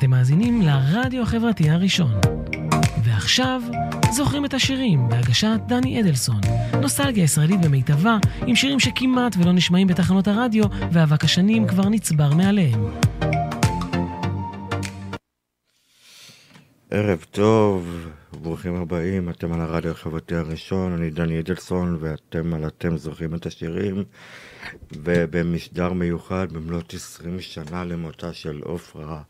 [0.00, 2.10] אתם מאזינים לרדיו החברתי הראשון.
[3.04, 3.62] ועכשיו,
[4.12, 6.40] זוכרים את השירים בהגשת דני אדלסון.
[6.80, 8.16] נוסטלגיה ישראלית במיטבה,
[8.46, 12.84] עם שירים שכמעט ולא נשמעים בתחנות הרדיו, ואבק השנים כבר נצבר מעליהם.
[16.90, 18.08] ערב טוב,
[18.42, 23.46] ברוכים הבאים, אתם על הרדיו החברתי הראשון, אני דני אדלסון ואתם על אתם זוכרים את
[23.46, 24.04] השירים
[24.92, 29.22] ובמשדר מיוחד במלאת 20 שנה למותה של עופרה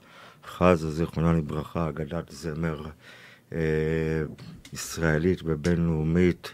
[0.51, 2.83] חזה, זיכרונה לברכה, אגדת זמר
[3.53, 3.59] אה,
[4.73, 6.51] ישראלית ובינלאומית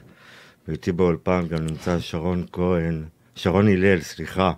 [0.68, 4.52] ואיתי באולפן גם נמצא שרון כהן, שרון הלל, סליחה,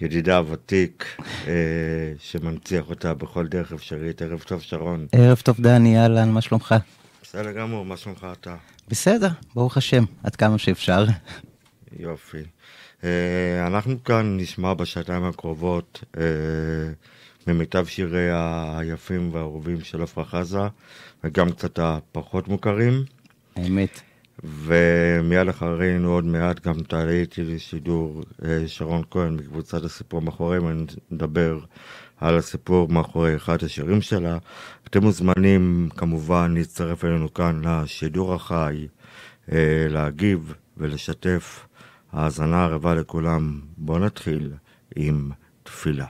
[0.00, 1.04] ידידה הוותיק,
[1.46, 1.52] אה,
[2.18, 4.22] שמנציח אותה בכל דרך אפשרית.
[4.22, 5.06] ערב טוב, שרון.
[5.12, 6.74] ערב טוב, דני, אהלן, מה שלומך?
[7.22, 8.56] בסדר גמור, מה שלומך אתה?
[8.88, 11.04] בסדר, ברוך השם, עד כמה שאפשר.
[11.98, 12.42] יופי.
[13.04, 16.22] אה, אנחנו כאן נשמע בשעתיים הקרובות אה,
[17.52, 20.58] ממיטב שירי היפים והאהובים של עפרה חזה,
[21.24, 23.04] וגם קצת הפחות מוכרים.
[23.56, 24.00] האמת.
[24.44, 31.58] ומיד אחרינו עוד מעט גם תעלה איתי לשידור אה, שרון כהן מקבוצת הסיפור מאחורי, ונדבר
[32.16, 34.38] על הסיפור מאחורי אחד השירים שלה.
[34.84, 38.86] אתם מוזמנים כמובן להצטרף אלינו כאן לשידור החי,
[39.52, 41.66] אה, להגיב ולשתף.
[42.12, 43.60] האזנה ערבה לכולם.
[43.76, 44.52] בואו נתחיל
[44.96, 45.30] עם
[45.62, 46.06] תפילה.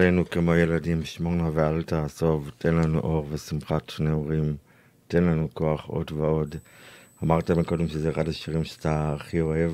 [0.00, 4.56] עלינו כמו ילדים, שמור נא ואל תעזוב, תן לנו אור ושמחת נעורים,
[5.08, 6.54] תן לנו כוח עוד ועוד.
[7.24, 9.72] אמרת מקודם שזה אחד השירים שאתה הכי אוהב.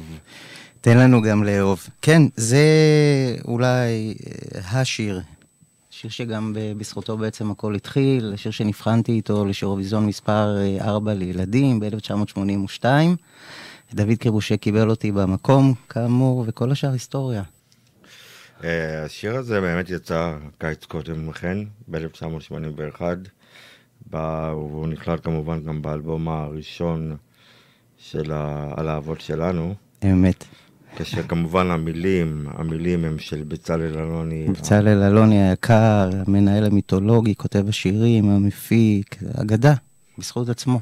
[0.81, 1.88] תן לנו גם לאהוב.
[2.03, 2.67] כן, זה
[3.44, 5.21] אולי אה, השיר,
[5.91, 12.85] שיר שגם בזכותו בעצם הכל התחיל, שיר שנבחנתי איתו לשירוויזיון מספר 4 אה, לילדים ב-1982.
[13.94, 17.43] דוד קריבושה קיבל אותי במקום, כאמור, וכל השאר היסטוריה.
[18.65, 21.59] אה, השיר הזה באמת יצא קיץ קודם לכן,
[21.89, 23.03] ב-1981.
[24.51, 27.17] הוא נכלל כמובן גם באלבום הראשון
[27.99, 29.75] של הלהבות שלנו.
[30.05, 30.45] אמת.
[30.97, 34.47] כשכמובן המילים, המילים הם של בצלאל אלוני.
[34.49, 39.75] בצלאל אלוני היקר, המנהל המיתולוגי, כותב השירים, המפיק, אגדה,
[40.19, 40.81] בזכות עצמו.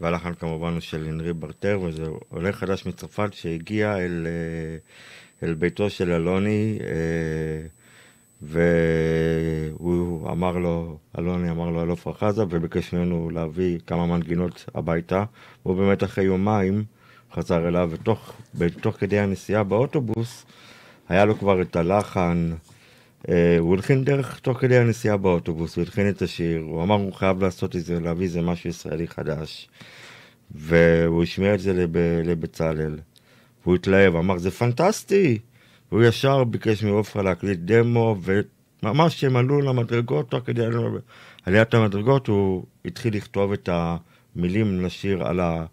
[0.00, 4.76] והלחן כמובן הוא של הנרי ברטר, וזה עולה חדש מצרפת שהגיע אל, אה,
[5.42, 7.66] אל ביתו של אלוני, אה,
[8.42, 15.24] והוא אמר לו, אלוני אמר לו על עפרה חזה, וביקש ממנו להביא כמה מנגינות הביתה.
[15.64, 16.84] והוא באמת אחרי יומיים
[17.32, 20.46] חזר אליו, ותוך בתוך כדי הנסיעה באוטובוס,
[21.08, 22.52] היה לו כבר את הלחן.
[23.28, 27.12] אה, הוא הלחין דרך תוך כדי הנסיעה באוטובוס, הוא הלחין את השיר, הוא אמר הוא
[27.12, 29.68] חייב לעשות את זה, להביא איזה משהו ישראלי חדש.
[30.54, 32.96] והוא השמיע את זה לב, לבצלאל.
[33.64, 35.38] והוא התלהב, אמר זה פנטסטי!
[35.92, 38.16] והוא ישר ביקש מעופרה להקליט דמו,
[38.82, 40.62] וממש כשהם עלו למדרגות, תוך כדי
[41.46, 45.64] עליית המדרגות, הוא התחיל לכתוב את המילים לשיר על, ה,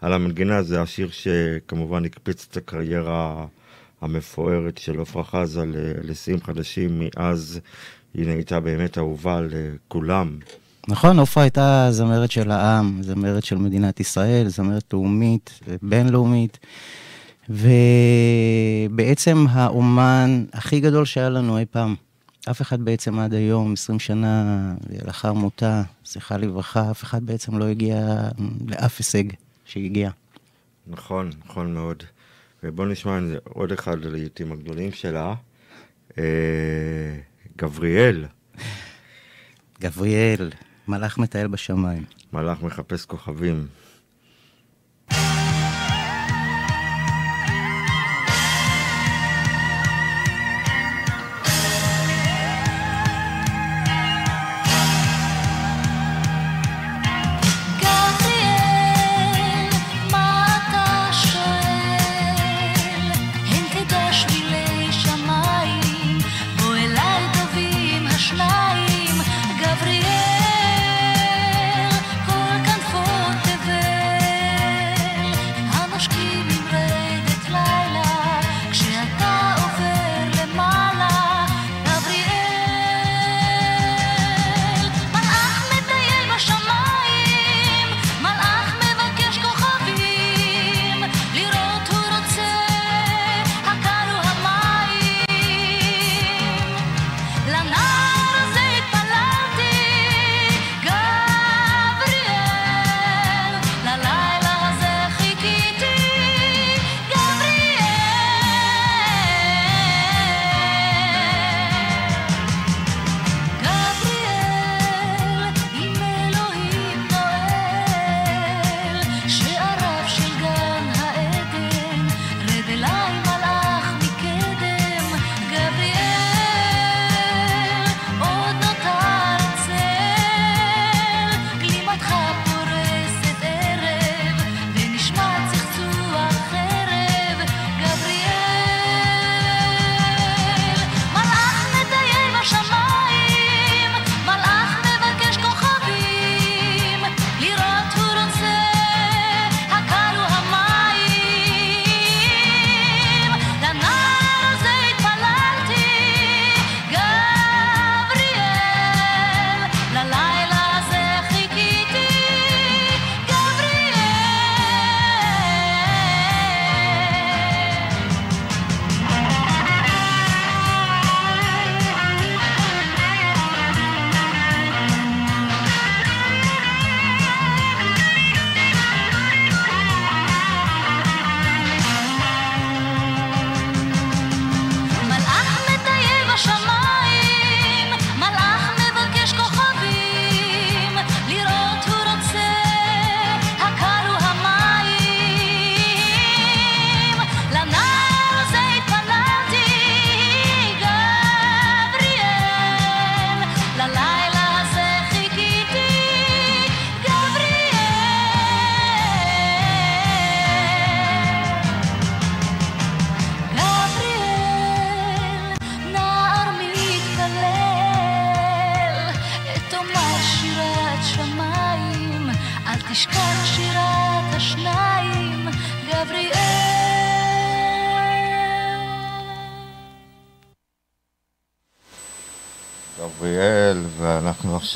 [0.00, 3.46] על המנגינה, זה השיר שכמובן הקפיץ את הקריירה
[4.00, 5.64] המפוארת של עפרה חזה
[6.02, 7.60] לשיאים חדשים, מאז
[8.14, 10.38] היא נהייתה באמת אהובה לכולם.
[10.88, 16.58] נכון, עופרה הייתה זמרת של העם, זמרת של מדינת ישראל, זמרת לאומית, בינלאומית,
[17.48, 21.94] ובעצם האומן הכי גדול שהיה לנו אי פעם.
[22.50, 24.74] אף אחד בעצם עד היום, 20 שנה
[25.06, 28.28] לאחר מותה, זכרה לברכה, אף אחד בעצם לא הגיע
[28.68, 29.24] לאף הישג
[29.64, 30.10] שהגיע.
[30.86, 32.02] נכון, נכון מאוד.
[32.62, 35.34] ובואו נשמע עוד אחד הלעיתים הגדולים שלה,
[36.18, 36.24] אה,
[37.58, 38.24] גבריאל.
[39.80, 40.50] גבריאל,
[40.88, 42.04] מלאך מטייל בשמיים.
[42.32, 43.66] מלאך מחפש כוכבים.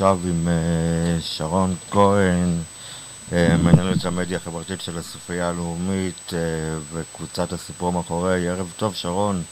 [0.01, 2.49] עכשיו עם אה, שרון כהן,
[3.31, 6.33] מנהלת המדיה החברתית של הספרייה הלאומית
[6.91, 8.49] וקבוצת הסיפור מאחורי.
[8.49, 9.43] ערב טוב, שרון.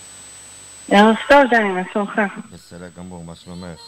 [0.91, 2.21] ערב טוב, דני, מה שלומך?
[2.51, 3.79] בסדר גמור, מה שלומך?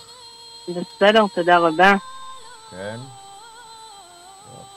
[0.68, 1.96] בסדר, תודה רבה.
[2.72, 2.98] כן?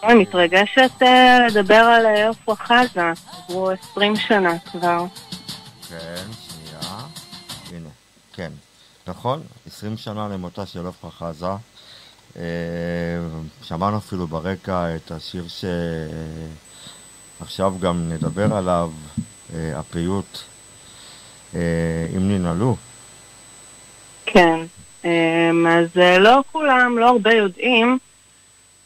[0.02, 3.12] אני מתרגשת אה, לדבר על אה, עפרה חזה,
[3.48, 5.04] עברו 20 שנה כבר.
[5.88, 6.98] כן, שנייה.
[7.70, 7.88] הנה,
[8.32, 8.50] כן.
[9.06, 11.46] נכון, 20 שנה למותה של עפרה חזה.
[12.36, 12.42] אה,
[13.62, 15.44] שמענו אפילו ברקע את השיר
[17.40, 18.90] שעכשיו גם נדבר עליו,
[19.54, 20.38] הפיוט
[21.54, 21.58] אם
[22.28, 22.76] ננעלו.
[24.26, 24.60] כן,
[25.68, 27.98] אז לא כולם, לא הרבה יודעים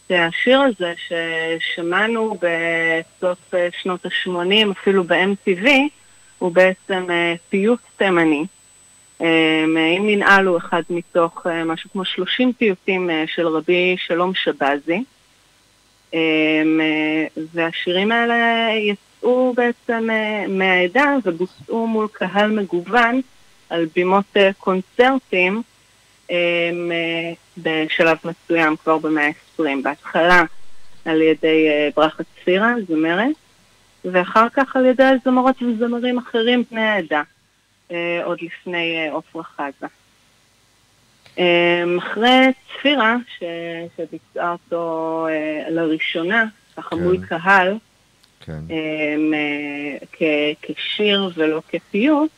[0.09, 5.69] שהשיר הזה ששמענו בסוף אה, שנות ה-80, אפילו ב-MTV,
[6.39, 8.47] הוא בעצם אה, פיוט תימני.
[9.21, 9.65] אה,
[9.99, 15.05] אם ננעל הוא אחד מתוך משהו כמו 30 פיוטים של רבי שלום שבזי.
[17.55, 20.09] והשירים האלה יצאו בעצם
[20.49, 23.21] מהעדה ובוצעו מול קהל מגוון
[23.71, 25.63] על בימות קונצרטים
[27.59, 30.43] בשלב מסוים כבר במאה ה-20, בהתחלה
[31.09, 33.37] על ידי אה, ברכה צפירה, זמרת,
[34.05, 37.23] ואחר כך על ידי זמרות וזמרים אחרים בני העדה, אה,
[38.25, 39.87] עוד לפני אה, עופרה חזה.
[41.99, 43.43] אחרי צפירה, ש...
[43.97, 45.27] שביצעה אותו
[45.71, 46.45] לראשונה,
[46.77, 47.03] ככה כן.
[47.03, 47.77] מול קהל,
[48.41, 48.61] כן.
[50.13, 50.23] כ...
[50.63, 52.31] כשיר ולא כפיוט,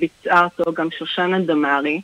[0.00, 2.00] ביצעה אותו גם שושנה דמארי,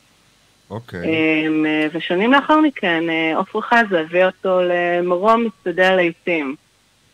[0.71, 1.49] אוקיי.
[1.93, 6.57] ושנים לאחר מכן, אה, עופרה חזה הביא אותו למרום מצטדי הלהיטים.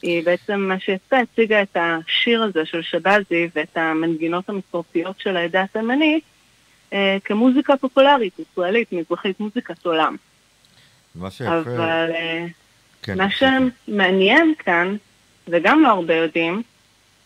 [0.02, 5.62] היא בעצם, מה שיצא, הציגה את השיר הזה של שבזי ואת המנגינות המסורתיות של העדה
[5.62, 6.24] התימנית
[6.92, 10.16] אה, כמוזיקה פופולרית, ישראלית, מזרחית, מוזיקת עולם.
[11.14, 11.58] מה שיפה...
[11.58, 12.46] אבל אה,
[13.02, 14.96] כן, מה שמעניין כאן,
[15.48, 16.62] וגם לא הרבה יודעים,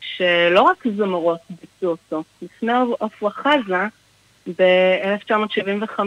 [0.01, 2.23] שלא רק זמרות ביצעו אותו.
[2.43, 3.87] לפני עופרה חזה,
[4.47, 6.01] ב-1975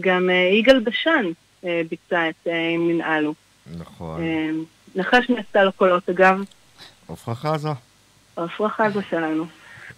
[0.00, 1.26] גם אה, יגאל בשן
[1.64, 3.34] אה, ביצע את אה, אם ננעלו.
[3.78, 4.20] נכון.
[4.96, 6.40] נחש נעשתה לו קולות, אגב.
[7.08, 7.68] עפרה חזה.
[8.36, 9.46] עפרה חזה שלנו.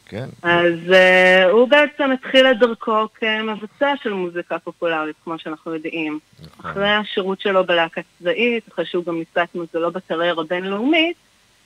[0.06, 0.28] כן.
[0.42, 6.18] אז uh, הוא בעצם התחיל את דרכו כמבצע של מוזיקה פופולרית, כמו שאנחנו יודעים.
[6.40, 6.70] נכון.
[6.70, 11.16] אחרי השירות שלו בלהקה צבאית, אחרי שהוא גם ניסה את מזלו בקריירה בינלאומית,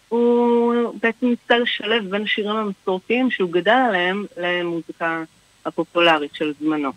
[0.09, 5.23] הוא בעצם ניסה לשלב בין השירים המסורתיים שהוא גדל עליהם למוזיקה
[5.67, 6.91] הפופולרית של זמנו.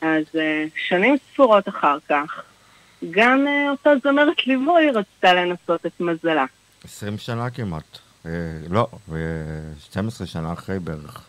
[0.00, 2.42] אז אה, שנים ספורות אחר כך,
[3.10, 6.44] גם אה, אותה זמרת ליווי רצתה לנסות את מזלה.
[6.84, 7.98] 20 שנה כמעט.
[8.26, 8.30] אה,
[8.70, 8.86] לא,
[9.80, 11.26] 12 שנה אחרי בערך.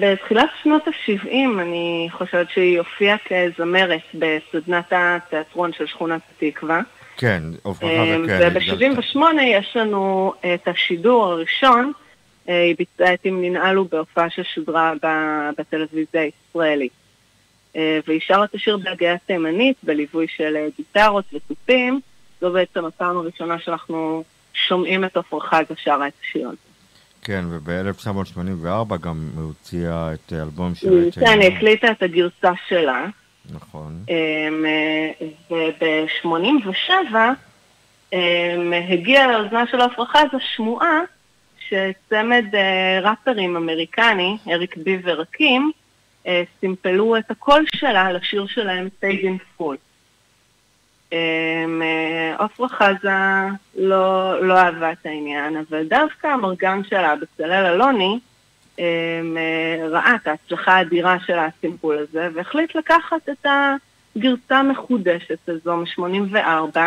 [0.00, 6.80] בתחילת שנות ה-70 אני חושבת שהיא הופיעה כזמרת בסדנת התיאטרון של שכונת התקווה.
[7.16, 8.48] כן, עופרה חזה, כן.
[8.52, 11.92] וב-78 יש לנו את השידור הראשון
[12.48, 14.92] אה, היא ביצעה את אם ננעלו בהופעה ששודרה
[15.58, 16.92] בטלוויזיה הישראלית.
[17.76, 22.00] אה, והיא שרה את השיר בהגייה תימנית, בליווי של אה, גיטרות ותופים.
[22.40, 26.56] זו בעצם הפעם הראשונה שאנחנו שומעים את עפרה חזה שרה את השיר הזה.
[27.22, 31.10] כן, וב-1984 גם הוציאה את אלבום של...
[31.20, 33.06] כן, היא הקליטה את הגרסה שלה.
[33.50, 34.04] נכון.
[35.50, 37.14] וב-87
[38.88, 41.00] הגיעה לאוזנה של עפרה חזה שמועה
[41.68, 45.72] שצמד אה, ראפרים אמריקני, אריק בי ורקים,
[46.60, 49.76] סימפלו את הקול שלה לשיר שלהם סייגן פול.
[51.12, 53.10] אה, עפרה חזה
[53.76, 58.18] לא, לא אהבה את העניין, אבל דווקא המרגן שלה, בצלאל אלוני,
[59.90, 63.46] ראה את ההצלחה האדירה של הסימפול הזה, והחליט לקחת את
[64.16, 66.78] הגרסה המחודשת הזו מ-84,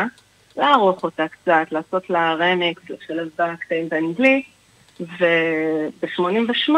[0.57, 4.45] לערוך אותה קצת, לעשות לה רמקס, לשלב בה קטעים באנגלית,
[4.99, 6.69] וב-88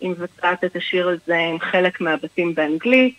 [0.00, 3.14] היא מבצעת את השיר הזה עם חלק מהבתים באנגלית,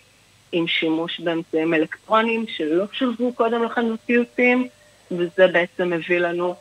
[0.52, 4.68] עם שימוש באמצעים אלקטרונים שלא שולבו קודם לכן בפיוטים,
[5.12, 6.56] וזה בעצם מביא לנו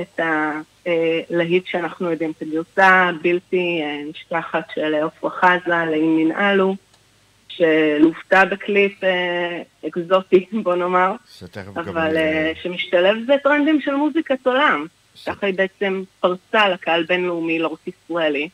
[0.00, 6.76] את הלהיט שאנחנו יודעים, את הגרסה הבלתי אה, נשכחת של עפרה חזה, לאם ננעלו,
[7.48, 11.14] שלוותה בקליפ אה, אקזוטי, בוא נאמר,
[11.76, 14.86] אבל אה, שמשתלב בטרנדים של מוזיקת עולם.
[15.26, 18.48] ככה היא בעצם פרצה לקהל בינלאומי, לא רק ישראלי.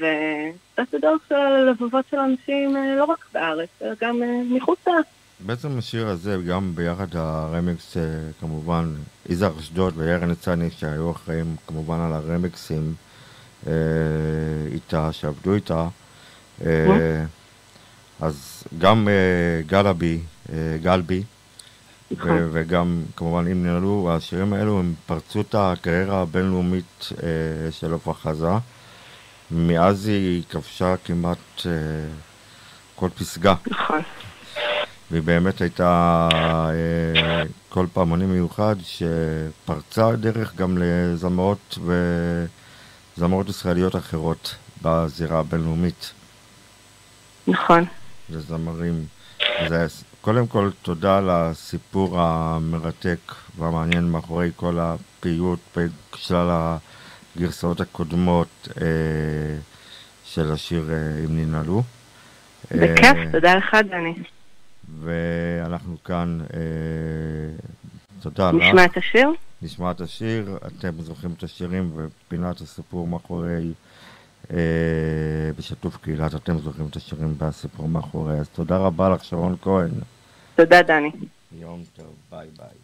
[0.00, 4.90] ועשתה דרך של הלבבות של אנשים אה, לא רק בארץ, אלא גם אה, מחוצה.
[5.40, 8.02] בעצם השיר הזה, גם ביחד הרמיקס, אה,
[8.40, 8.94] כמובן,
[9.28, 12.94] יזהר אשדוד וירן ניצני, שהיו אחראים כמובן על הרמיקסים
[14.72, 15.88] איתה, שעבדו איתה.
[18.20, 19.08] אז גם
[19.66, 20.20] גלבי,
[20.82, 21.22] גלבי,
[22.10, 22.48] נכון.
[22.52, 28.48] וגם, כמובן, אם נעלו, השירים האלו הם פרצו את הקריירה הבינלאומית אה, של עפרה חזה.
[29.50, 31.72] מאז היא כבשה כמעט אה,
[32.94, 33.54] כל פסגה.
[33.66, 34.00] נכון.
[35.10, 36.28] והיא באמת הייתה
[36.72, 41.78] אה, כל פעמוני מיוחד שפרצה דרך גם לזמרות
[43.16, 46.12] וזמרות ישראליות אחרות בזירה הבינלאומית.
[47.46, 47.84] נכון.
[48.30, 49.06] לזמרים.
[49.68, 49.86] זה,
[50.20, 56.76] קודם כל, תודה על הסיפור המרתק והמעניין מאחורי כל הפיוט בשלל
[57.36, 58.86] הגרסאות הקודמות אה,
[60.24, 61.82] של השיר אה, אם ננעלו.
[62.70, 64.14] בכיף, אה, תודה לך, דני.
[65.00, 66.60] ואנחנו כאן, אה,
[68.20, 68.62] תודה לך.
[68.62, 69.28] נשמע את השיר?
[69.62, 73.72] נשמע את השיר, אתם זוכרים את השירים ופינת הסיפור מאחורי,
[74.50, 74.56] אה,
[75.58, 78.34] בשיתוף קהילת, אתם זוכרים את השירים והסיפור מאחורי.
[78.38, 79.90] אז תודה רבה לך, שרון כהן.
[80.56, 81.10] תודה, דני.
[81.58, 82.79] יום טוב, ביי ביי.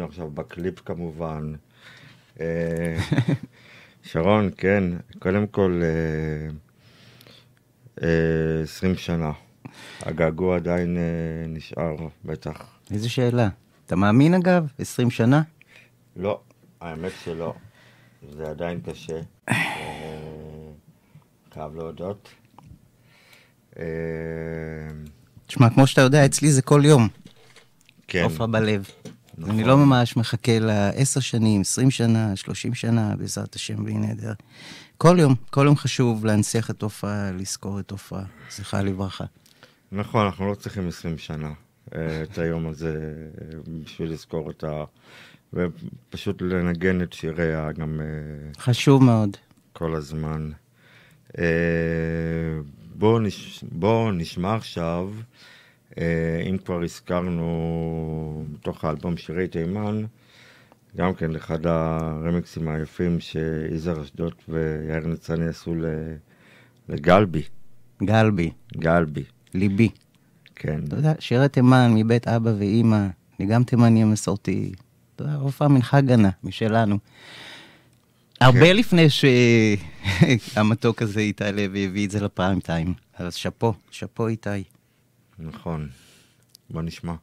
[0.00, 1.52] עכשיו בקליפ כמובן.
[2.40, 2.96] אה,
[4.02, 4.84] שרון, כן,
[5.18, 6.48] קודם כל, אה,
[8.02, 9.32] אה, עשרים שנה.
[10.00, 10.98] הגעגוע עדיין
[11.48, 12.66] נשאר, בטח.
[12.90, 13.48] איזה שאלה.
[13.86, 14.66] אתה מאמין אגב?
[14.78, 15.42] עשרים שנה?
[16.16, 16.40] לא,
[16.80, 17.54] האמת שלא.
[18.36, 19.20] זה עדיין קשה.
[21.54, 22.28] חייב להודות.
[25.46, 27.08] תשמע, כמו שאתה יודע, אצלי זה כל יום.
[28.08, 28.22] כן.
[28.22, 28.90] עופרה בלב.
[29.48, 29.60] נכון.
[29.60, 34.32] אני לא ממש מחכה לעשר שנים, עשרים שנה, שלושים שנה, בעזרת השם בלי נדר.
[34.98, 39.24] כל יום, כל יום חשוב להנציח את עופרה, לזכור את עופרה, זכרה לברכה.
[39.92, 41.52] נכון, אנחנו לא צריכים עשרים שנה
[41.94, 44.84] אה, את היום הזה אה, בשביל לזכור אותה,
[45.52, 48.00] ופשוט לנגן את שיריה גם...
[48.00, 49.36] אה, חשוב מאוד.
[49.72, 50.50] כל הזמן.
[52.94, 53.64] בואו נש...
[53.72, 55.10] בוא נשמע עכשיו,
[56.50, 60.04] אם כבר הזכרנו בתוך האלבום שירי תימן,
[60.96, 65.74] גם כן אחד הרמיקסים היפים שיזהר אשדוד ויאיר ניצני עשו
[66.88, 67.42] לגלבי.
[68.02, 68.50] גלבי.
[68.76, 69.24] גלבי.
[69.54, 69.88] ליבי.
[70.54, 70.80] כן.
[70.88, 73.06] אתה יודע, שירי תימן מבית אבא ואימא,
[73.40, 74.72] אני גם תימני מסורתי.
[75.16, 76.98] אתה יודע, עופרה מנחה גנה, משלנו.
[78.40, 78.76] הרבה כן.
[78.76, 79.06] לפני
[80.38, 82.94] שהמתוק הזה איתי לוי הביא את זה לפריים טיים.
[83.16, 84.64] אז שאפו, שאפו איתי.
[85.38, 85.88] נכון.
[86.70, 87.14] בוא נשמע.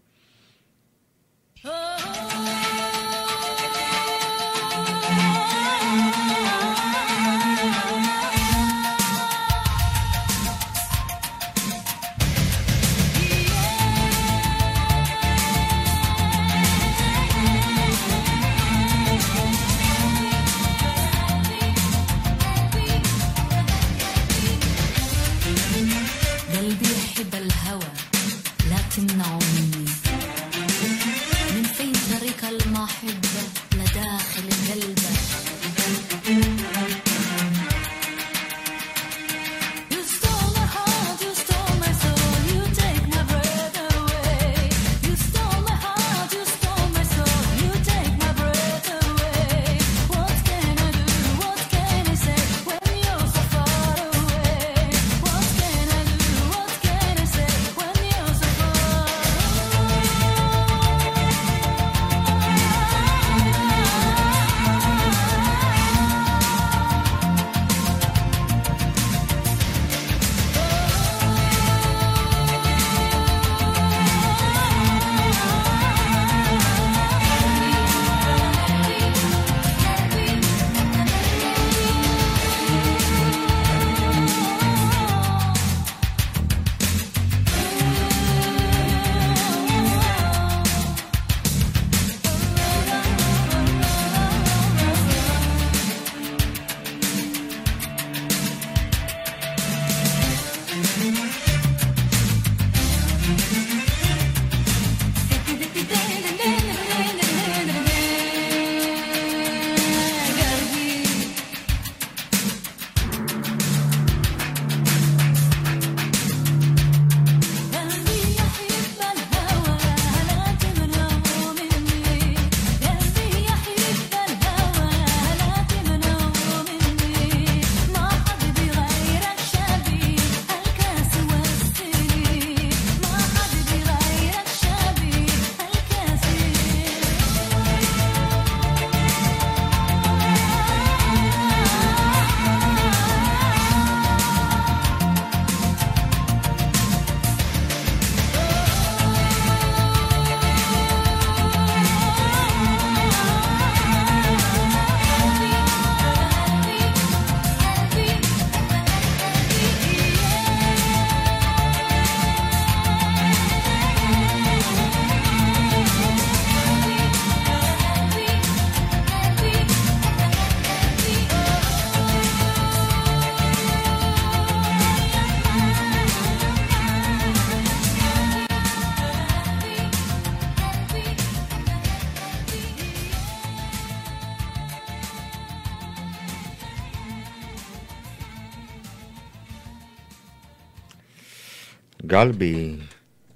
[192.15, 192.75] גלבי,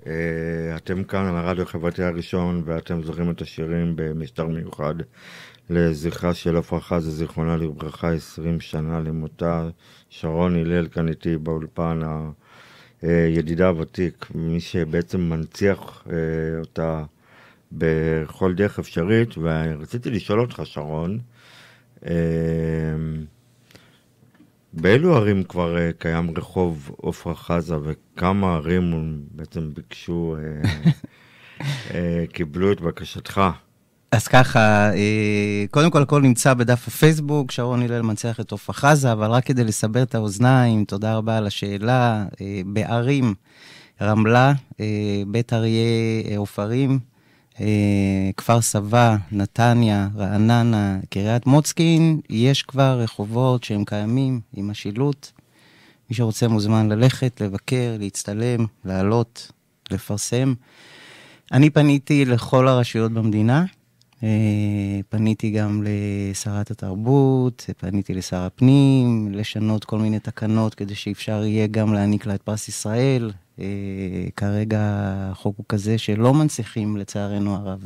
[0.08, 0.14] אה,
[0.76, 4.96] אתם כאן על הרדיו החברתי הראשון ואתם זוכרים את השירים במשטר מיוחד
[5.70, 9.70] לזכרה של עפרה חזה, זיכרונה לברכה, 20 שנה למותה.
[10.10, 12.00] שרון הלל כאן איתי באולפן,
[13.02, 17.04] הידידה הוותיק, מי שבעצם מנציח אה, אותה
[17.72, 21.20] בכל דרך אפשרית, ורציתי לשאול אותך, שרון,
[22.06, 22.14] אה,
[24.74, 30.68] באילו ערים כבר uh, קיים רחוב עופרה חזה וכמה ערים בעצם ביקשו, uh,
[31.90, 31.94] uh,
[32.34, 33.42] קיבלו את בקשתך?
[34.12, 34.92] אז ככה,
[35.72, 39.64] קודם כל הכל נמצא בדף הפייסבוק, שרון הלל מנצח את עופרה חזה, אבל רק כדי
[39.64, 42.26] לסבר את האוזניים, תודה רבה על השאלה.
[42.66, 43.34] בערים,
[44.02, 44.54] רמלה,
[45.28, 47.00] בית אריה עופרים,
[48.38, 55.32] כפר סבא, נתניה, רעננה, קריית מוצקין, יש כבר רחובות שהם קיימים עם השילוט.
[56.10, 59.52] מי שרוצה מוזמן ללכת, לבקר, להצטלם, לעלות,
[59.92, 60.54] לפרסם.
[61.52, 63.66] אני פניתי לכל הרשויות במדינה,
[64.24, 71.68] אה, פניתי גם לשרת התרבות, פניתי לשר הפנים, לשנות כל מיני תקנות כדי שאפשר יהיה
[71.68, 73.32] גם להעניק לה את פרס ישראל.
[73.60, 74.80] אה, כרגע
[75.32, 77.86] החוק הוא כזה שלא מנציחים לצערנו הרב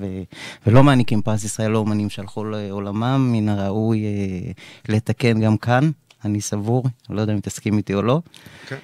[0.67, 4.51] ולא מעניקים פרס ישראל לאומנים שהלכו לעולמם, מן הראוי אה,
[4.89, 5.91] לתקן גם כאן,
[6.25, 8.21] אני סבור, אני לא יודע אם תסכים איתי או לא.
[8.67, 8.77] כן.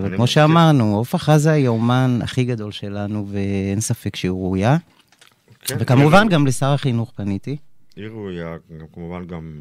[0.00, 4.76] אבל כמו שאמרנו, עופרה חזה היא האומן הכי גדול שלנו ואין ספק שהיא ראויה.
[5.60, 7.56] כן, וכמובן גם לשר החינוך פניתי.
[7.96, 8.56] היא ראויה,
[8.92, 9.52] כמובן גם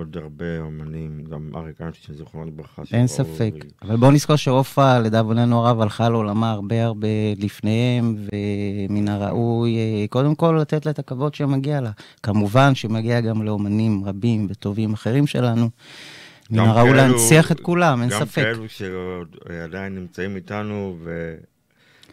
[0.00, 2.82] עוד הרבה אומנים, גם אריק איינשטיין, זיכרונו לברכה.
[2.92, 3.86] אין ספק, ו...
[3.86, 7.08] אבל בואו נזכור שעופרה, לדאבוננו הרב, הלכה לעולמה הרבה הרבה
[7.38, 8.16] לפניהם,
[8.88, 11.90] ומן הראוי אה, קודם כל לתת לה את הכבוד שמגיע לה.
[12.22, 15.70] כמובן שמגיע גם לאומנים רבים וטובים אחרים שלנו.
[16.50, 18.42] מן הראוי להנציח את כולם, אין גם ספק.
[18.42, 21.34] גם כאלו שעדיין נמצאים איתנו, ו...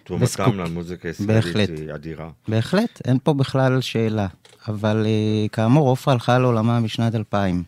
[0.08, 2.30] תרומתם למוזיקה הישראלית היא אדירה.
[2.48, 4.28] בהחלט, אין פה בכלל שאלה.
[4.68, 7.64] אבל uh, כאמור, עופרה הלכה לעולמה בשנת 2000.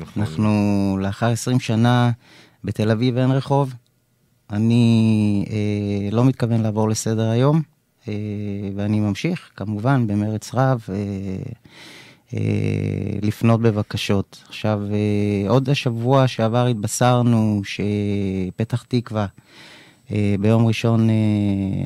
[0.00, 0.22] נכון.
[0.22, 2.10] אנחנו לאחר 20 שנה
[2.64, 3.74] בתל אביב אין רחוב.
[4.50, 7.62] אני uh, לא מתכוון לעבור לסדר היום,
[8.04, 8.08] uh,
[8.76, 10.84] ואני ממשיך, כמובן, במרץ רב.
[10.86, 10.90] uh,
[12.30, 12.34] uh,
[13.22, 14.44] לפנות בבקשות.
[14.48, 19.26] עכשיו, uh, עוד השבוע שעבר התבשרנו שפתח תקווה אה,
[20.40, 21.14] ביום ראשון אה,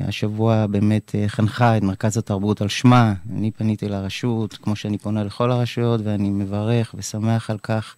[0.07, 3.13] השבוע באמת אה, חנכה את מרכז התרבות על שמה.
[3.31, 7.95] אני פניתי לרשות, כמו שאני פונה לכל הרשויות, ואני מברך ושמח על כך.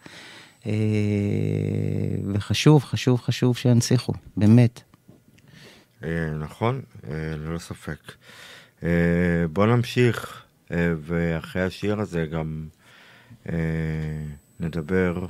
[2.33, 4.81] וחשוב, חשוב, חשוב שינציחו, באמת.
[6.39, 6.81] נכון,
[7.37, 7.99] ללא ספק.
[9.53, 12.67] בוא נמשיך, ואחרי השיר הזה גם
[14.59, 15.25] נדבר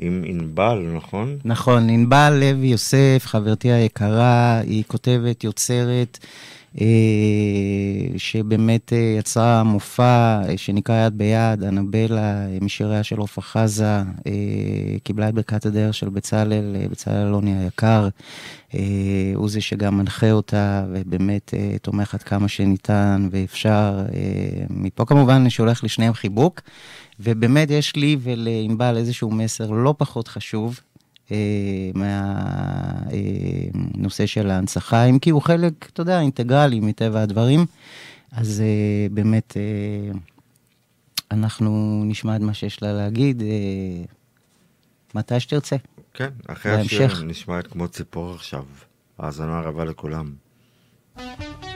[0.00, 1.38] עם ענבל, נכון?
[1.44, 6.18] נכון, ענבל לוי יוסף, חברתי היקרה, היא כותבת, יוצרת,
[8.16, 14.32] שבאמת אה, יצרה מופע אה, שנקרא יד ביד, אנבלה, אה, משיריה של עופרה חזה, אה,
[15.04, 18.08] קיבלה את ברכת הדרך של בצלאל, אה, בצלאל אלוני היקר.
[18.74, 18.80] אה,
[19.34, 24.04] הוא זה שגם מנחה אותה, ובאמת אה, תומך עד כמה שניתן ואפשר.
[24.14, 26.60] אה, מפה כמובן אני שולח לשניהם חיבוק.
[27.20, 30.89] ובאמת יש לי ולענבל איזשהו מסר לא פחות חשוב אה,
[31.94, 37.66] מהנושא אה, של ההנצחה, אם כי הוא חלק, אתה יודע, אינטגרלי מטבע הדברים.
[38.32, 40.12] אז אה, באמת, אה,
[41.30, 44.04] אנחנו נשמע את מה שיש לה להגיד, אה,
[45.14, 45.76] מתי שתרצה.
[46.14, 48.64] כן, אחרי השיר נשמע את כמו ציפור עכשיו.
[49.18, 50.32] האזנה רבה לכולם.
[51.16, 51.69] thank you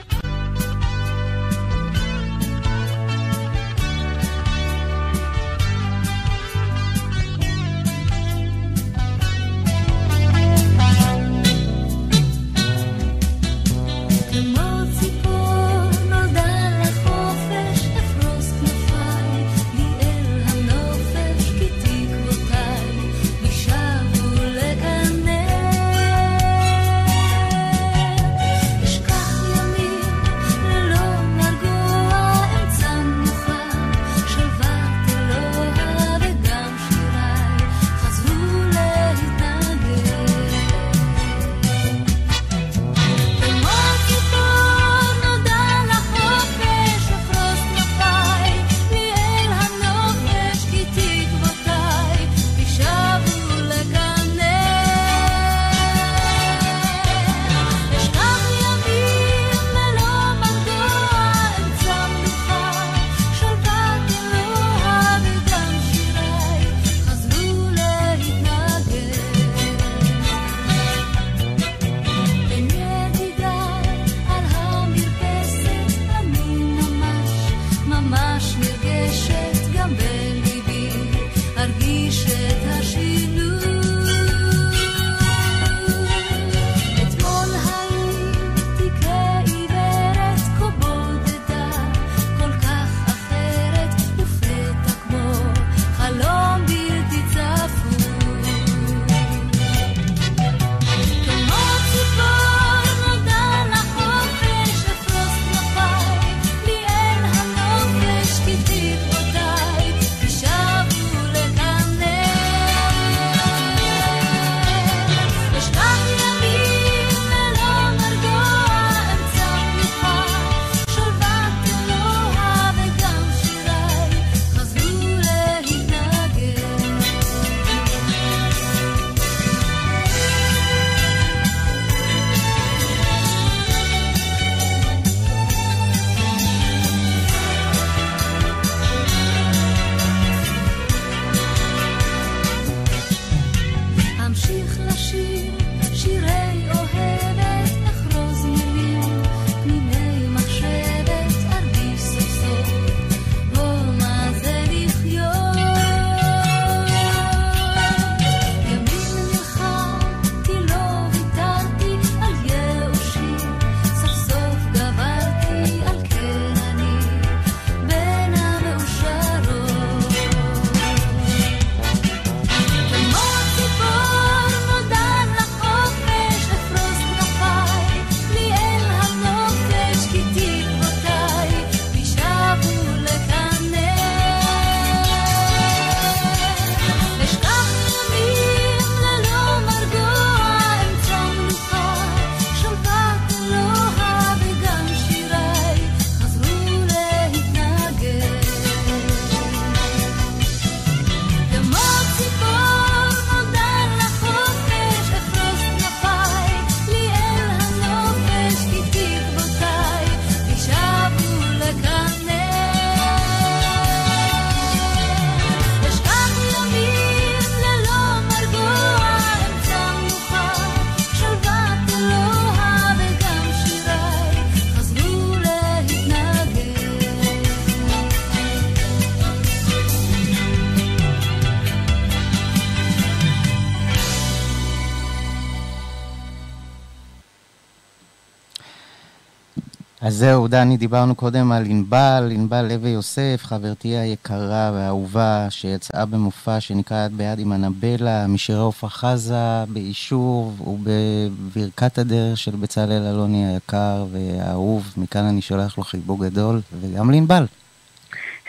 [240.55, 247.17] דני, דיברנו קודם על ענבל, ענבל לוי יוסף, חברתי היקרה והאהובה, שיצאה במופע שנקרא יד
[247.17, 254.93] ביד עם אנבלה, משירי עפרה חזה, באישור ובברכת הדרך של בצלאל אלוני היקר והאהוב.
[254.97, 257.45] מכאן אני שולח לו חיבוק גדול, וגם לענבל.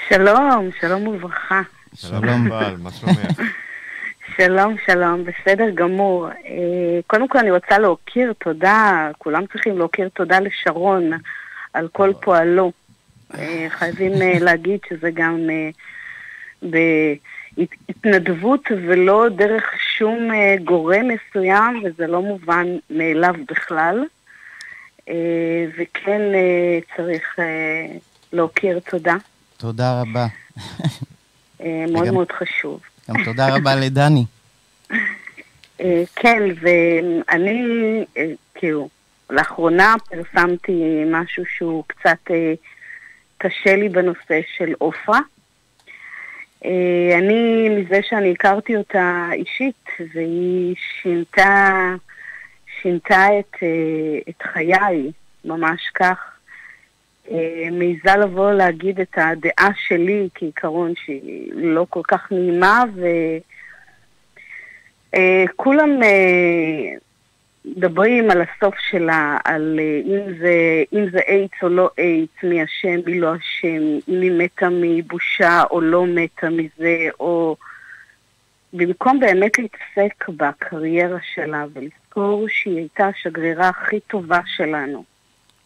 [0.09, 1.61] שלום, שלום וברכה.
[1.95, 3.41] שלום ענבל, מה שלומך?
[4.37, 6.29] שלום, שלום, בסדר גמור.
[6.29, 11.11] אה, קודם כל אני רוצה להכיר תודה, כולם צריכים להכיר תודה לשרון
[11.77, 12.73] על כל פועלו.
[13.35, 15.39] אה, חייבים אה, להגיד שזה גם
[16.63, 19.65] בהתנדבות ולא דרך
[19.99, 20.31] שום
[20.65, 24.05] גורם מסוים, וזה לא מובן מאליו בכלל.
[25.79, 26.21] וכן
[26.97, 27.39] צריך
[28.33, 29.17] להכיר תודה.
[29.57, 30.27] תודה רבה.
[31.93, 32.81] מאוד מאוד חשוב.
[33.11, 34.25] גם תודה רבה לדני.
[35.81, 38.89] אה, כן, ואני, אה, כאילו,
[39.31, 42.55] לאחרונה פרסמתי משהו שהוא קצת אה,
[43.39, 45.21] קשה לי בנושא של עופרה.
[47.19, 51.95] אני, מזה שאני הכרתי אותה אישית, והיא שינתה,
[52.83, 53.57] שינתה את,
[54.29, 55.11] את חיי,
[55.45, 56.37] ממש כך.
[57.73, 62.85] מעיזה לבוא להגיד את הדעה שלי כעיקרון שהיא לא כל כך נעימה,
[65.13, 66.95] וכולם אה, אה,
[67.67, 72.65] מדברים על הסוף שלה, על אה, אם זה, אם זה איידס או לא איידס, מי
[72.65, 77.57] אשם, מי לא אשם, אם היא מתה מבושה או לא מתה מזה, או...
[78.73, 85.05] במקום באמת להתעסק בקריירה שלה ולזכור שהיא הייתה השגרירה הכי טובה שלנו.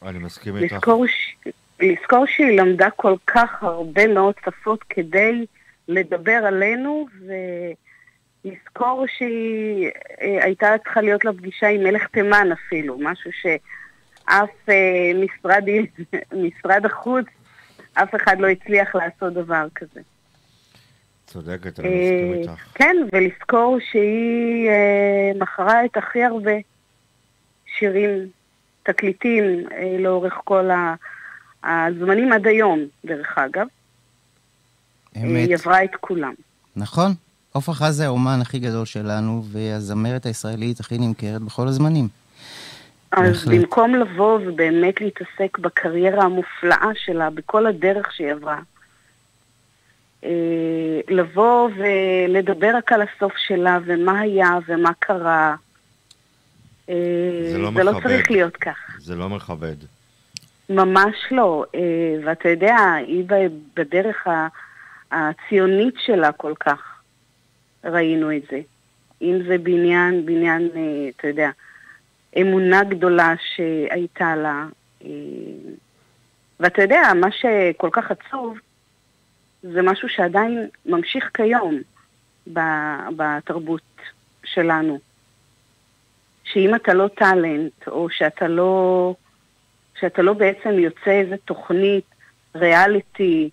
[0.03, 0.73] אני מסכים איתך.
[0.73, 1.37] לזכור, ש...
[1.81, 5.47] לזכור שהיא למדה כל כך הרבה מאוד שפות כדי
[5.89, 7.07] לדבר עלינו,
[8.45, 15.13] ולזכור שהיא אה, הייתה צריכה להיות לה פגישה עם מלך תימן אפילו, משהו שאף אה,
[15.15, 15.65] משרד,
[16.45, 17.27] משרד החוץ,
[17.95, 20.01] אף אחד לא הצליח לעשות דבר כזה.
[21.27, 22.73] צודקת, אני מסכים אה, איתך.
[22.75, 24.71] כן, ולזכור שהיא
[25.41, 26.55] מכרה את הכי הרבה
[27.79, 28.29] שירים
[28.83, 29.45] תקליטים
[29.99, 30.71] לאורך כל
[31.65, 33.67] הזמנים עד היום, דרך אגב.
[35.17, 35.49] אמת.
[35.49, 36.35] היא עברה את כולם.
[36.77, 37.15] נכון.
[37.53, 42.09] עופרה חזה האומן הכי גדול שלנו, והזמרת הישראלית הכי נמכרת בכל הזמנים.
[43.13, 43.55] אז בהחלט.
[43.55, 48.59] במקום לבוא ובאמת להתעסק בקריירה המופלאה שלה, בכל הדרך שהיא עברה,
[50.25, 50.31] אה,
[51.09, 55.55] לבוא ולדבר רק על הסוף שלה, ומה היה ומה קרה,
[56.87, 58.77] זה לא, זה לא צריך להיות כך.
[58.99, 59.77] זה לא מכבד.
[60.71, 61.65] ממש לא.
[61.75, 61.81] אה,
[62.25, 62.77] ואתה יודע,
[63.07, 63.25] היא
[63.75, 64.27] בדרך
[65.13, 66.90] הציונית שלה כל כך
[67.85, 68.61] ראינו את זה.
[69.23, 71.51] אם זה בניין, בניין, אה, אתה יודע,
[72.41, 74.67] אמונה גדולה שהייתה לה.
[75.05, 75.09] אה,
[76.61, 78.59] ואתה יודע, מה שכל כך עצוב,
[79.63, 81.81] זה משהו שעדיין ממשיך כיום
[83.17, 83.83] בתרבות
[84.45, 84.99] שלנו.
[86.45, 89.15] שאם אתה לא טאלנט, או שאתה לא,
[90.01, 92.05] שאתה לא בעצם יוצא איזה תוכנית
[92.55, 93.51] ריאליטי,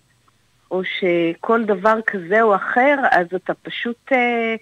[0.71, 4.55] או שכל דבר כזה או אחר, אז אתה פשוט, אה,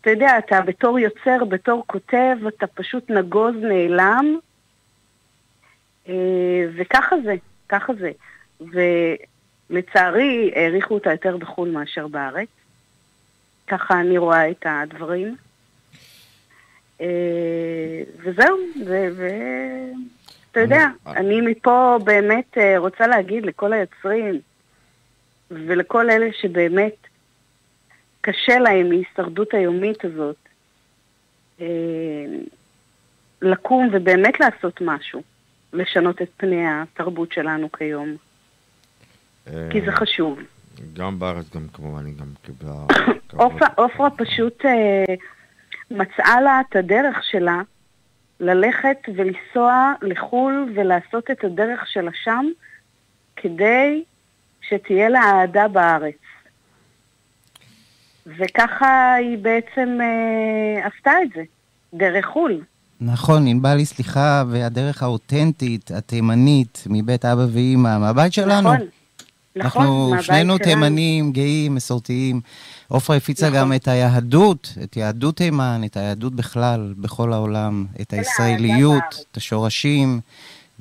[0.00, 4.38] אתה יודע, אתה בתור יוצר, בתור כותב, אתה פשוט נגוז, נעלם,
[6.08, 6.14] אה,
[6.76, 7.34] וככה זה,
[7.68, 8.10] ככה זה.
[9.70, 12.48] ולצערי, העריכו אותה יותר בחו"ל מאשר בארץ.
[13.66, 15.36] ככה אני רואה את הדברים.
[17.00, 24.40] אה, וזהו, ואתה יודע, אני מפה באמת רוצה להגיד לכל היוצרים
[25.66, 26.94] ולכל אלה שבאמת
[28.20, 30.36] קשה להם מההישרדות היומית הזאת,
[31.60, 31.66] אה,
[33.42, 35.22] לקום ובאמת לעשות משהו,
[35.72, 38.16] לשנות את פני התרבות שלנו כיום.
[39.44, 40.38] כי זה חשוב.
[40.92, 42.74] גם בארץ, גם כמובן, היא גם קיבלה...
[43.76, 44.64] עופרה פשוט...
[45.92, 47.62] מצאה לה את הדרך שלה
[48.40, 52.46] ללכת ולנסוע לחו"ל ולעשות את הדרך שלה שם,
[53.36, 54.04] כדי
[54.68, 56.14] שתהיה לה אהדה בארץ.
[58.26, 61.42] וככה היא בעצם אה, עשתה את זה,
[61.94, 62.60] דרך חו"ל.
[63.00, 68.72] נכון, ענבל היא סליחה, והדרך האותנטית, התימנית, מבית אבא ואימא, מהבית שלנו.
[68.72, 68.86] נכון,
[69.56, 72.40] נכון, אנחנו שנינו תימנים, גאים, מסורתיים.
[72.88, 73.58] עופרה הפיצה נכון.
[73.58, 80.20] גם את היהדות, את יהדות תימן, את היהדות בכלל, בכל העולם, את הישראליות, את השורשים,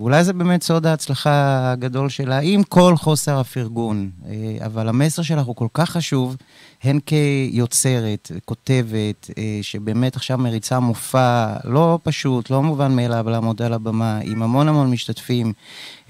[0.02, 4.10] ואולי זה באמת סוד ההצלחה הגדול שלה, עם כל חוסר הפרגון.
[4.30, 6.38] אה, אבל המסר שלך הוא כל כך חשוב,
[6.84, 13.74] הן כיוצרת, כותבת, אה, שבאמת עכשיו מריצה מופע לא פשוט, לא מובן מאליו לעמוד על
[13.74, 15.54] הבמה, עם המון המון משתתפים,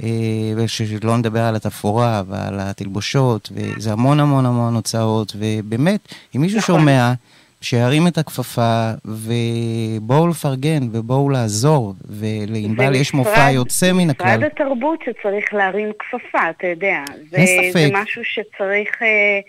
[0.04, 0.10] אה,
[0.56, 6.80] ושלא נדבר על התפאורה ועל התלבושות, וזה המון המון המון הוצאות, ובאמת, אם מישהו נכון.
[6.80, 7.14] שומע...
[7.62, 14.38] שירים את הכפפה, ובואו לפרגן, ובואו לעזור, ולענבל יש מופע יוצא מן הכלל.
[14.38, 17.03] משרד התרבות שצריך להרים כפפה, אתה יודע.
[17.30, 17.80] זה, אין ספק.
[17.80, 19.39] זה משהו שצריך, אה,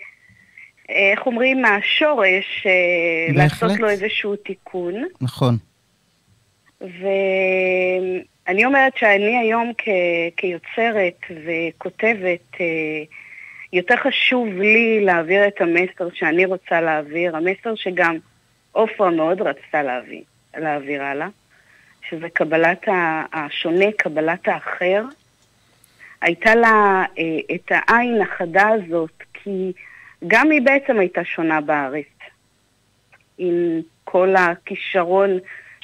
[0.89, 4.93] איך אומרים, מהשורש, אה, לעשות לו איזשהו תיקון.
[5.21, 5.57] נכון.
[6.81, 9.89] ואני אומרת שאני היום כ...
[10.37, 13.03] כיוצרת וכותבת, אה,
[13.73, 18.17] יותר חשוב לי להעביר את המסר שאני רוצה להעביר, המסר שגם
[18.71, 20.21] עופרה מאוד רצתה להעביר,
[20.57, 21.27] להעביר הלאה,
[22.09, 22.87] שזה קבלת
[23.33, 25.03] השונה, קבלת האחר.
[26.21, 29.71] הייתה לה אה, את העין החדה הזאת, כי
[30.27, 32.05] גם היא בעצם הייתה שונה בארץ,
[33.37, 35.29] עם כל הכישרון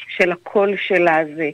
[0.08, 1.50] של הקול שלה הזה,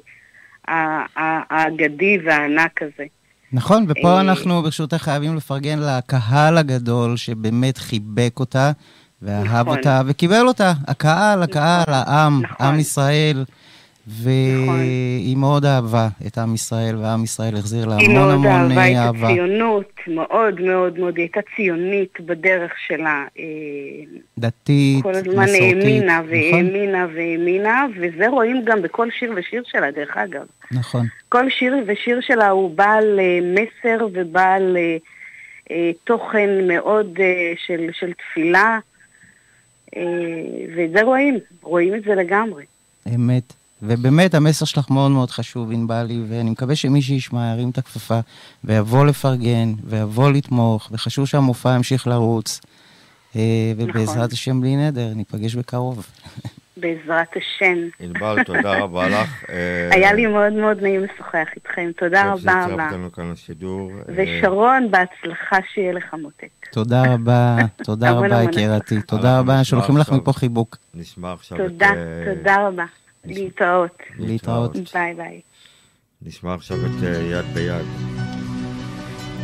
[0.68, 3.06] האגדי והענק הזה.
[3.54, 8.72] נכון, ופה אה, אנחנו ברשותך חייבים לפרגן לקהל הגדול שבאמת חיבק אותה
[9.22, 9.78] ואהב נכון.
[9.78, 10.74] אותה וקיבל אותה.
[10.88, 11.94] הקהל, הקהל, נכון.
[11.94, 12.68] העם, נכון.
[12.68, 13.46] עם ישראל.
[14.08, 18.82] והיא מאוד אהבה את עם ישראל, ועם ישראל החזיר לה המון המון אהבה.
[18.82, 23.26] היא מאוד אהבה את הציונות, מאוד מאוד מאוד, היא הייתה ציונית בדרך שלה.
[23.40, 23.44] אה,
[24.38, 25.24] דתית, מסורתית.
[25.24, 27.16] כל הזמן האמינה והאמינה נכון?
[27.16, 30.46] והאמינה, וזה רואים גם בכל שיר ושיר שלה, דרך אגב.
[30.72, 31.06] נכון.
[31.30, 34.78] כל שיר ושיר שלה הוא בעל אה, מסר ובעל
[35.72, 37.20] אה, תוכן מאוד
[37.68, 38.80] של, של תפילה,
[40.76, 42.66] ואת זה רואים, רואים את זה לגמרי.
[43.16, 43.54] אמת.
[43.82, 48.20] ובאמת, המסר שלך מאוד מאוד חשוב, ענבלי, ואני מקווה שמי שישמע ירים את הכפפה
[48.64, 52.62] ויבוא לפרגן ויבוא לתמוך, וחשוב שהמופע ימשיך לרוץ.
[53.36, 53.42] אה,
[53.78, 54.30] ובעזרת נכון.
[54.32, 56.08] השם בלי נדר, ניפגש בקרוב.
[56.78, 57.78] בעזרת השם.
[58.00, 59.46] ענבל, תודה רבה לך.
[59.50, 62.68] אה, היה לי מאוד מאוד נעים לשוחח איתכם, תודה רבה רבה.
[62.68, 63.92] טוב שהצטרפת כאן לשידור.
[64.16, 66.48] ושרון, בהצלחה שיהיה לך מותק.
[66.72, 70.78] תודה רבה, תודה רבה יקירתי, תודה רבה, שולחים לך מפה חיבוק.
[70.94, 71.64] נשמע עכשיו את...
[71.64, 71.92] תודה,
[72.26, 72.86] תודה רבה.
[73.28, 73.98] להתראות.
[74.20, 74.78] להתראות.
[74.94, 75.42] ביי ביי.
[76.22, 77.86] נשמע עכשיו את אה, יד ביד.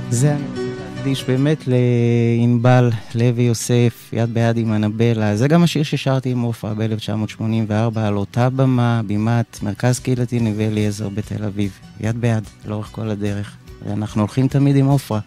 [0.09, 0.61] זה אני רוצה
[0.95, 5.35] להקדיש באמת לענבל לוי יוסף, יד ביד עם אנבלה.
[5.35, 11.09] זה גם השיר ששרתי עם עופרה ב-1984 על אותה במה, בימת מרכז קהילתי נווה אליעזר
[11.09, 11.79] בתל אביב.
[11.99, 13.57] יד ביד, לאורך כל הדרך.
[13.85, 15.19] ואנחנו הולכים תמיד עם עופרה.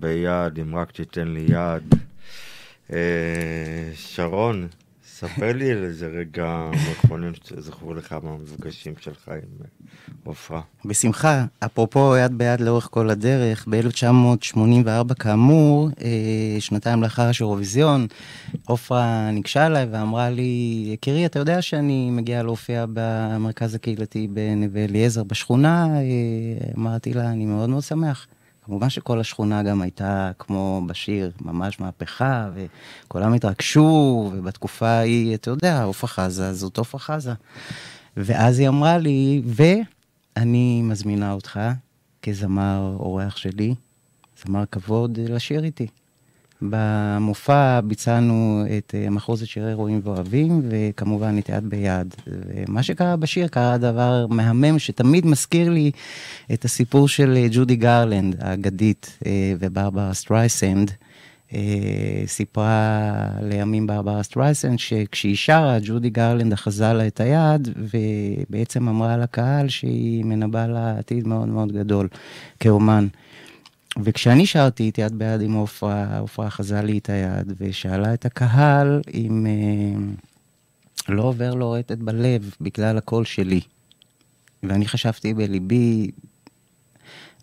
[0.00, 1.94] ביד, אם רק תיתן לי יד.
[2.92, 2.98] אה,
[3.94, 4.68] שרון,
[5.06, 9.66] ספר לי על איזה רגע מכונן שזכרו לך מהמפגשים שלך עם אה,
[10.24, 10.60] עופרה.
[10.84, 11.44] בשמחה.
[11.58, 18.06] אפרופו יד ביד לאורך כל הדרך, ב-1984 כאמור, אה, שנתיים לאחר השאירוויזיון,
[18.66, 25.24] עופרה ניגשה אליי ואמרה לי, יקירי, אתה יודע שאני מגיעה להופיע במרכז הקהילתי בנווה אליעזר
[25.24, 25.86] בשכונה?
[26.76, 28.26] אמרתי לה, אני מאוד מאוד שמח.
[28.70, 35.82] כמובן שכל השכונה גם הייתה כמו בשיר, ממש מהפכה, וכולם התרגשו, ובתקופה ההיא, אתה יודע,
[35.82, 37.32] עופרה חזה, זאת עופרה חזה.
[38.16, 41.60] ואז היא אמרה לי, ואני מזמינה אותך
[42.22, 43.74] כזמר אורח שלי,
[44.44, 45.86] זמר כבוד, לשיר איתי.
[46.62, 52.14] במופע ביצענו את אה, מחוזת שירי רואים ואוהבים, וכמובן את יד ביד.
[52.26, 55.90] ומה שקרה בשיר קרה דבר מהמם שתמיד מזכיר לי
[56.52, 60.90] את הסיפור של אה, ג'ודי גרלנד האגדית אה, וברברה סטרייסנד.
[62.26, 69.68] סיפרה לימים ברברה סטרייסנד שכשהיא שרה, ג'ודי גרלנד אחזה לה את היד, ובעצם אמרה לקהל
[69.68, 72.08] שהיא מנבאה לה עתיד מאוד מאוד גדול
[72.60, 73.06] כאומן.
[74.04, 79.00] וכשאני שרתי את יד ביד עם עופרה, עופרה אחזה לי את היד ושאלה את הקהל
[79.14, 80.02] אם אה,
[81.08, 83.60] לא עובר לו רטט בלב בגלל הקול שלי.
[84.62, 86.10] ואני חשבתי בליבי,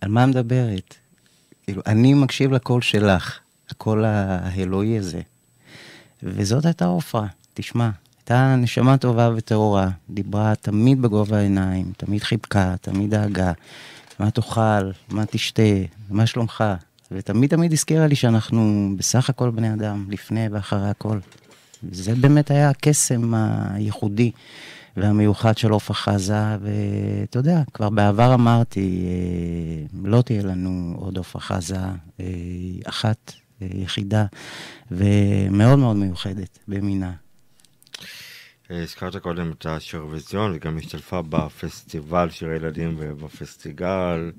[0.02, 0.96] על מה מדברת?
[1.64, 3.40] כאילו, אני מקשיב לקול שלך,
[3.70, 5.22] הקול האלוהי הזה.
[6.24, 7.90] וזאת הייתה עופרה, תשמע,
[8.20, 13.52] הייתה נשמה טובה וטהורה, דיברה תמיד בגובה העיניים, תמיד חיבקה, תמיד דאגה.
[14.20, 15.62] מה תאכל, מה תשתה,
[16.10, 16.64] מה שלומך.
[17.12, 21.20] ותמיד תמיד הזכירה לי שאנחנו בסך הכל בני אדם, לפני ואחרי הכל.
[21.92, 23.34] זה באמת היה הקסם
[23.74, 24.32] הייחודי
[24.98, 31.42] והמיוחד של עופרה חזה, ואתה יודע, כבר בעבר אמרתי, אה, לא תהיה לנו עוד עופרה
[31.42, 31.76] חזה,
[32.20, 32.26] אה,
[32.86, 34.26] אחת, אה, יחידה,
[34.92, 37.12] ומאוד מאוד מיוחדת במינה.
[38.70, 44.32] הזכרת קודם את השרוויזיון, וגם השתתפה בפסטיבל של הילדים ובפסטיגל.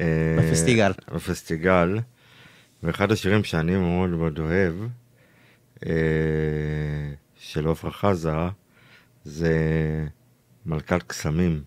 [0.00, 0.92] אה, בפסטיגל.
[1.14, 1.98] בפסטיגל.
[2.82, 4.74] ואחד השירים שאני מאוד מאוד אוהב,
[5.86, 5.92] אה,
[7.38, 8.32] של עופרה חזה,
[9.24, 9.56] זה
[10.66, 11.62] מלכת קסמים.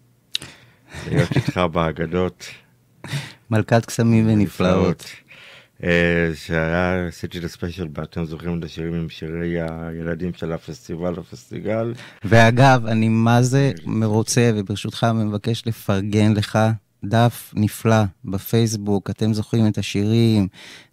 [1.11, 2.47] להיות איתך באגדות.
[3.51, 5.05] מלכת קסמים ונפלאות.
[5.83, 11.93] אה, שהיה, עשיתי את הספיישל, אתם זוכרים את השירים עם שירי הילדים של הפסטיבל, הפסטיגל.
[12.23, 16.59] ואגב, אני מה זה מרוצה, וברשותך מבקש לפרגן לך.
[17.05, 20.47] דף נפלא בפייסבוק, אתם זוכרים את השירים,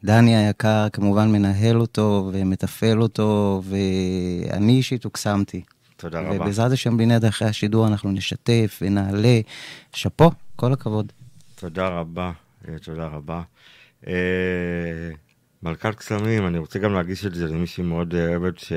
[0.05, 5.63] דני היקר כמובן מנהל אותו ומתפעל אותו, ואני אישית הוקסמתי.
[5.97, 6.37] תודה רבה.
[6.37, 9.41] ובעזרת השם בלי נדע אחרי השידור אנחנו נשתף ונעלה.
[9.93, 11.13] שאפו, כל הכבוד.
[11.55, 12.33] תודה רבה,
[12.69, 13.43] אה, תודה רבה.
[14.07, 14.13] אה,
[15.63, 18.73] מלכת קסמים, אני רוצה גם להגיש את זה למישהי מאוד אוהבת ש...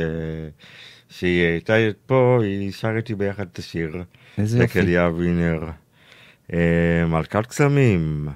[1.09, 1.73] שהיא הייתה
[2.05, 4.03] פה, היא שרה איתי ביחד את השיר.
[4.37, 4.79] איזה יופי.
[4.79, 5.69] בקליה ווינר.
[6.53, 8.27] אה, מלכת קסמים.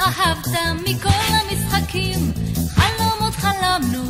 [0.00, 0.48] אהבת
[0.84, 2.49] מכל המשחקים
[3.50, 4.02] alam no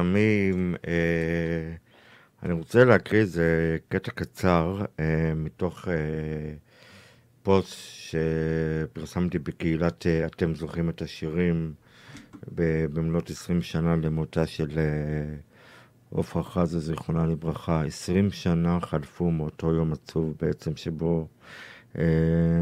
[0.00, 1.74] קסמים, אה,
[2.42, 5.94] אני רוצה להקריא איזה קטע קצר אה, מתוך אה,
[7.42, 11.72] פוסט שפרסמתי בקהילת אתם זוכרים את השירים
[12.92, 14.78] במלאת 20 שנה למותה של
[16.10, 17.84] עופרה חזה, זיכרונה לברכה.
[17.84, 21.28] 20 שנה חלפו מאותו יום עצוב בעצם שבו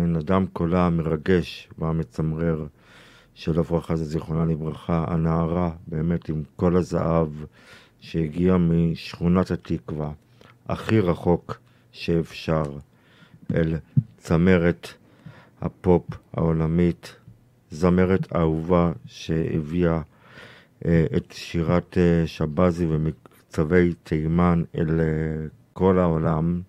[0.06, 2.66] נדם קולה המרגש והמצמרר
[3.38, 7.28] של עפרה חזה, זיכרונה לברכה, הנערה באמת עם כל הזהב
[8.00, 10.10] שהגיעה משכונת התקווה,
[10.68, 11.58] הכי רחוק
[11.92, 12.62] שאפשר,
[13.54, 13.76] אל
[14.16, 14.88] צמרת
[15.60, 16.02] הפופ
[16.34, 17.16] העולמית,
[17.70, 20.00] זמרת אהובה שהביאה
[20.84, 26.60] אה, את שירת אה, שבזי ומקצבי תימן אל אה, כל העולם.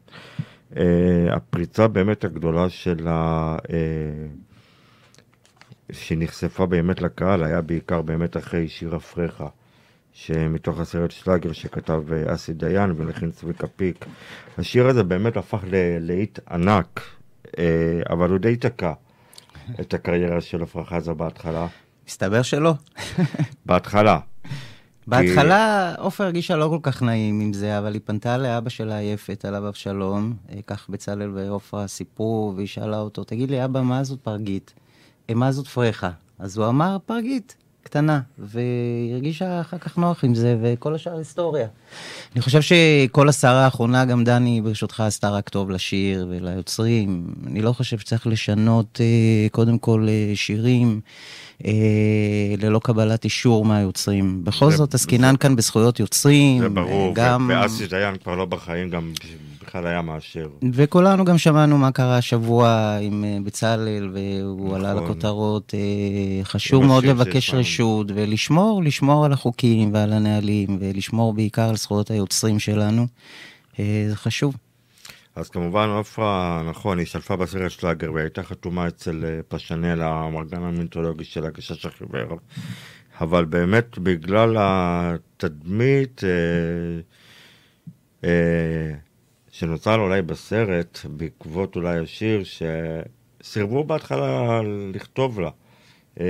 [0.78, 4.28] אה, הפריצה באמת הגדולה שלה, אה,
[5.91, 9.43] שנחשפה באמת לקהל, היה בעיקר באמת אחרי שיר אפריך,
[10.13, 14.05] שמתוך הסרט שלאגר שכתב אה, אסי דיין ולחין צביקה פיק.
[14.57, 17.01] השיר הזה באמת הפך ללהיט ענק,
[17.57, 18.93] אה, אבל הוא די תקע
[19.79, 21.67] את הקריירה של עפרה חזה בהתחלה.
[22.07, 22.73] מסתבר שלא.
[23.65, 24.19] בהתחלה.
[25.07, 29.45] בהתחלה עופר הרגישה לא כל כך נעים עם זה, אבל היא פנתה לאבא שלה יפת,
[29.45, 34.19] עליו אבשלום, אה, כך בצלאל ועופרה סיפרו, והיא שאלה אותו, תגיד לי, אבא, מה זאת
[34.19, 34.73] פרגית?
[35.30, 36.09] "אה, מה זאת פרחה?
[36.39, 41.67] אז הוא אמר, פרגית, קטנה, והיא הרגישה אחר כך נוח עם זה, וכל השאר היסטוריה.
[42.34, 47.34] אני חושב שכל הסערה האחרונה, גם דני, ברשותך, עשתה רק טוב לשיר וליוצרים.
[47.47, 51.01] אני לא חושב שצריך לשנות, אה, קודם כל, אה, שירים.
[51.66, 51.72] אה,
[52.62, 54.41] ללא קבלת אישור מהיוצרים.
[54.43, 56.60] בכל זה- זאת, עסקינן כאן בזכויות יוצרים.
[56.62, 57.51] זה ברור, גם...
[57.53, 59.12] ואסי דיין כבר לא בחיים, גם
[59.66, 60.47] בכלל היה מאשר.
[60.74, 65.03] וכולנו גם שמענו מה קרה השבוע עם אה, בצלאל, והוא עלה נכון.
[65.03, 65.74] לכותרות.
[65.74, 65.80] אה,
[66.43, 67.53] חשוב מאוד לבקש.
[67.53, 73.07] רשות, ולשמור, לשמור על החוקים ועל הנהלים, ולשמור בעיקר על זכויות היוצרים שלנו.
[73.80, 74.55] אה, זה חשוב.
[75.39, 80.63] אז כמובן עופרה, נכון, היא השתתפה בסרט שלאגר והיא הייתה חתומה אצל אה, פשנל, המרגן
[80.63, 82.39] המיתולוגי של הגשש החיוור.
[83.21, 86.29] אבל באמת בגלל התדמית אה,
[88.23, 88.95] אה,
[89.51, 94.61] שנוצרה לו אולי בסרט, בעקבות אולי השיר, שסירבו בהתחלה
[94.93, 95.49] לכתוב לה.
[96.19, 96.25] אה,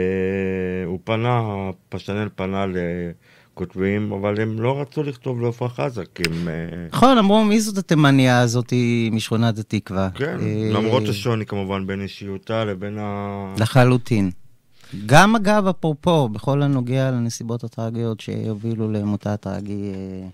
[0.86, 1.41] הוא פנה,
[1.89, 2.66] פשנל פנה
[3.60, 6.47] לכותבים, אבל הם לא רצו לכתוב לעופרה חזה, כי הם...
[6.47, 8.74] אה, נכון, אמרו, מי זאת התימניה הזאת
[9.12, 10.10] משכונת התקווה?
[10.16, 13.55] כן, אה, למרות השוני כמובן בין אישיותה לבין ה...
[13.60, 14.32] לחלוטין.
[15.05, 20.28] גם אגב, אפרופו, בכל הנוגע לנסיבות הטרגיות שהובילו למותה הטרגי, אה,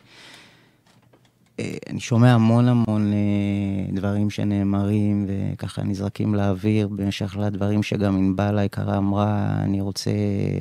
[1.60, 8.98] אני שומע המון המון אה, דברים שנאמרים וככה נזרקים לאוויר במשך לדברים שגם ענבל היקרה
[8.98, 10.12] אמרה, אני רוצה,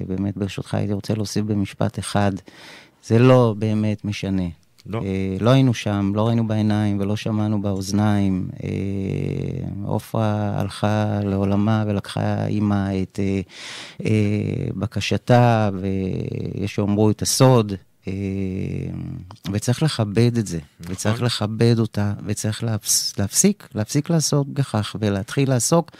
[0.06, 2.32] באמת ברשותך הייתי רוצה להוסיף במשפט אחד,
[3.04, 4.48] זה לא באמת משנה.
[4.86, 5.02] לא.
[5.04, 8.48] אה, לא היינו שם, לא ראינו בעיניים ולא שמענו באוזניים.
[8.64, 8.68] אה,
[9.84, 13.40] עופרה הלכה לעולמה ולקחה עימה את אה,
[14.06, 17.72] אה, בקשתה, ויש שיאמרו את הסוד.
[18.08, 18.12] אה,
[19.52, 25.90] וצריך לכבד את זה, וצריך לכבד אותה, וצריך להפס, להפסיק, להפסיק לעסוק בכך, ולהתחיל לעסוק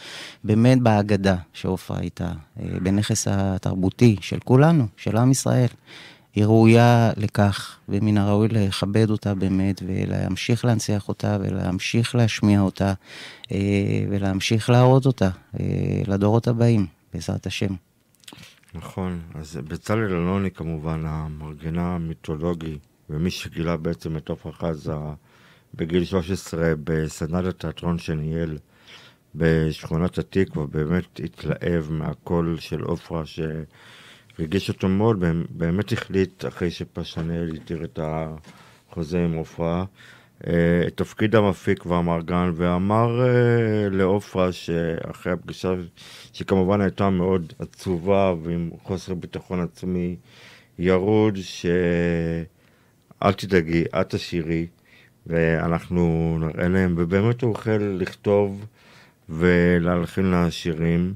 [0.44, 5.68] באמת בהגדה שעופרה הייתה, אה, בנכס התרבותי של כולנו, של עם ישראל.
[6.34, 12.92] היא ראויה לכך, ומן הראוי לכבד אותה באמת, ולהמשיך להנציח אותה, ולהמשיך להשמיע אותה,
[13.52, 13.58] אה,
[14.10, 15.30] ולהמשיך להראות אותה
[16.06, 17.74] לדורות הבאים, בעזרת השם.
[18.74, 22.78] נכון, אז בצלאל אלוני כמובן, המרגנה המיתולוגי,
[23.10, 24.92] ומי שגילה בעצם את עופרה חזה
[25.74, 28.58] בגיל 13 בסדנת התיאטרון שניהל
[29.34, 37.84] בשכונת התקווה, באמת התלהב מהקול של עופרה שהרגיש אותו מאוד, באמת החליט, אחרי שפשנל התיר
[37.84, 39.84] את החוזה עם עופרה,
[40.86, 45.74] את תפקיד המפיק והמרגן, ואמר אה, לעופרה שאחרי הפגישה,
[46.32, 50.16] שכמובן הייתה מאוד עצובה ועם חוסר ביטחון עצמי
[50.78, 54.66] ירוד, שאל תדאגי, את תשאירי,
[55.26, 58.66] ואנחנו נראה להם, ובאמת הוא החל לכתוב
[59.28, 61.14] ולהלחין לה שירים,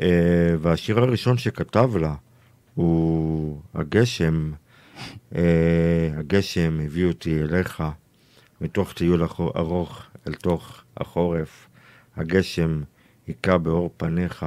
[0.00, 2.14] אה, והשיר הראשון שכתב לה
[2.74, 4.52] הוא הגשם,
[5.34, 7.82] אה, הגשם הביא אותי אליך.
[8.62, 9.22] מתוך טיול
[9.56, 11.68] ארוך אל תוך החורף,
[12.16, 12.82] הגשם
[13.26, 14.46] היכה באור פניך,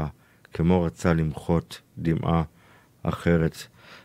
[0.54, 2.44] כמו רצה למחות דמעה
[3.04, 3.58] אחרת.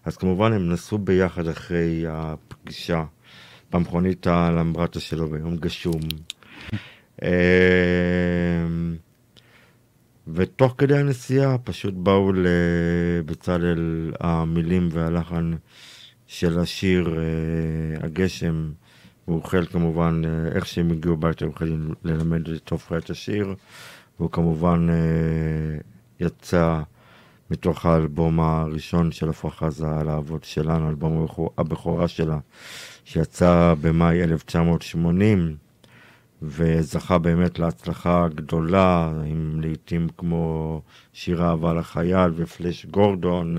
[0.04, 3.04] אז כמובן הם נסעו ביחד אחרי הפגישה
[3.72, 6.00] במכונית הלמברטה שלו ביום גשום.
[7.22, 7.28] אמ,
[10.28, 15.52] ותוך כדי הנסיעה פשוט באו לבצלאל המילים והלחן
[16.26, 18.70] של השיר אה, הגשם,
[19.30, 23.54] הוא החל כמובן, אה, איך שהם הגיעו הביתה, הם יכולים ללמד את עופרה את השיר,
[24.18, 25.78] והוא כמובן אה,
[26.26, 26.80] יצא
[27.50, 32.38] מתוך האלבום הראשון של עפרה חזה על האבות שלנו, אלבום הבכור- הבכורה שלה,
[33.04, 35.56] שיצא במאי 1980.
[36.42, 43.56] וזכה באמת להצלחה גדולה, עם לעיתים כמו שיר אהבה לחייל ופלאש גורדון,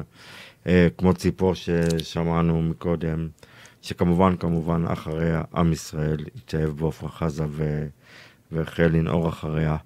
[0.67, 3.27] אה, כמו ציפור ששמענו מקודם,
[3.81, 7.87] שכמובן, כמובן, אחריה עם ישראל התאהב בעפרה חזה ו-
[8.51, 9.77] והחל לנעור אחריה.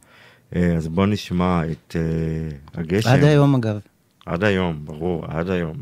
[0.55, 3.09] אה, אז בואו נשמע את אה, הגשם.
[3.09, 3.79] עד היום, אגב.
[4.25, 5.77] עד היום, ברור, עד היום.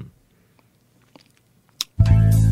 [2.00, 2.43] הגשם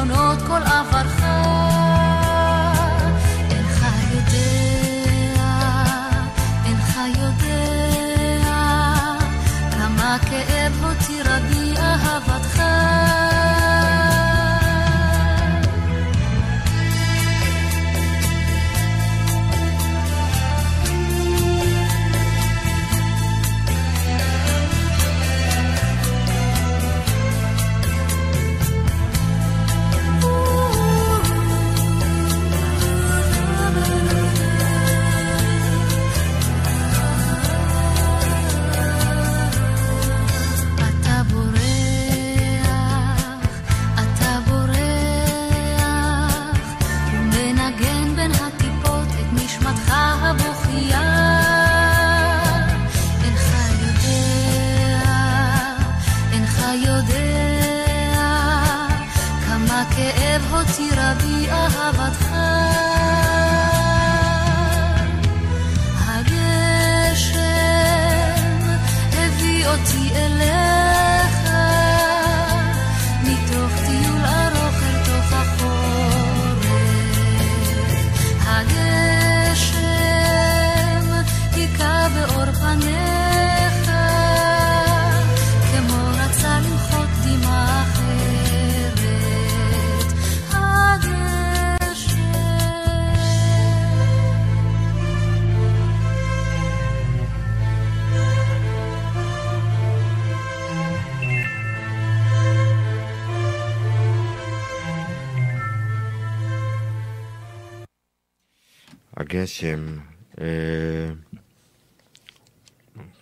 [0.00, 1.19] זיכרונות כל עברך.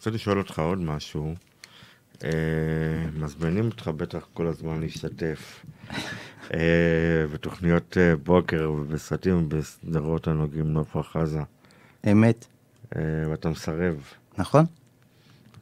[0.08, 1.34] רוצה לשאול אותך עוד משהו.
[2.24, 2.30] אה,
[3.16, 5.64] מזמינים אותך בטח כל הזמן להשתתף
[6.54, 11.40] אה, בתוכניות אה, בוקר ובסרטים ובסדרות הנוגעים לעפרה חזה,
[12.12, 12.46] אמת,
[13.30, 13.94] ואתה מסרב.
[14.38, 14.64] נכון?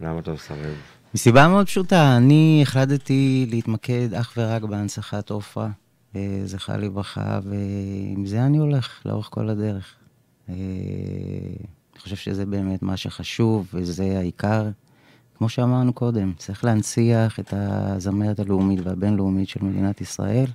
[0.00, 0.74] למה אתה מסרב?
[1.14, 5.68] מסיבה מאוד פשוטה, אני החלטתי להתמקד אך ורק בהנצחת עופרה,
[6.44, 9.94] זכרה לברכה, ועם זה אני הולך לאורך כל הדרך.
[11.96, 14.70] אני חושב שזה באמת מה שחשוב, וזה העיקר.
[15.38, 20.46] כמו שאמרנו קודם, צריך להנציח את הזמרת הלאומית והבינלאומית של מדינת ישראל.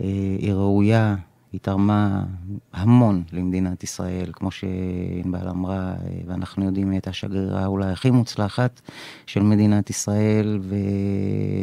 [0.00, 0.06] אה,
[0.38, 1.16] היא ראויה,
[1.54, 2.24] היא תרמה
[2.72, 5.92] המון למדינת ישראל, כמו שענבל אמרה,
[6.26, 8.80] ואנחנו יודעים, היא הייתה שגרירה אולי הכי מוצלחת
[9.26, 10.60] של מדינת ישראל,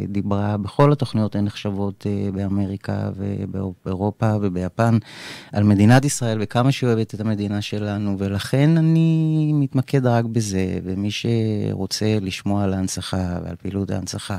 [0.08, 4.98] ודיברה בכל התוכניות הנחשבות אה, באמריקה ובאירופה וביפן
[5.52, 11.08] על מדינת ישראל וכמה שהיא אוהבת את המדינה שלנו, ולכן אני מתמקד רק בזה, ומי
[11.10, 14.38] שרוצה לשמוע על ההנצחה ועל פעילות ההנצחה,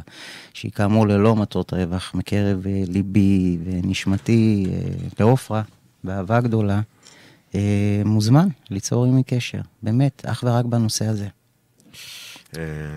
[0.54, 5.10] שהיא כאמור ללא מטרות רווח, מקרב אה, ליבי ונשמתי, אה,
[5.43, 5.61] לעופרה,
[6.03, 6.81] באהבה גדולה,
[7.55, 11.27] אה, מוזמן ליצור עימי קשר, באמת, אך ורק בנושא הזה.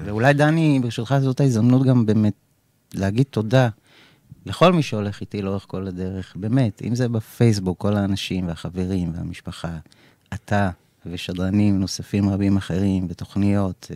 [0.05, 2.33] ואולי דני, ברשותך זאת ההזדמנות גם באמת
[2.95, 3.69] להגיד תודה
[4.47, 9.79] לכל מי שהולך איתי לאורך כל הדרך, באמת, אם זה בפייסבוק, כל האנשים והחברים והמשפחה,
[10.35, 10.71] אתה
[11.07, 13.91] ושדרנים נוספים רבים אחרים ותוכניות,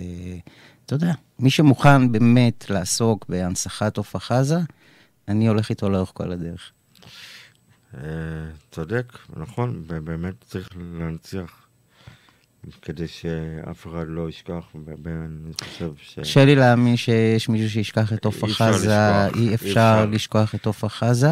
[0.87, 4.59] אתה יודע, מי שמוכן באמת לעסוק בהנצחת עוף חזה,
[5.29, 6.73] אני הולך איתו לאורך כל הדרך.
[8.71, 10.69] צודק, נכון, באמת צריך
[10.99, 11.71] להנציח
[12.83, 14.65] כדי שאף אחד לא ישכח,
[15.05, 16.19] ואני חושב ש...
[16.19, 21.31] קשה לי להאמין שיש מישהו שישכח את עופרה חזה, אי אפשר לשכוח את עופרה חזה,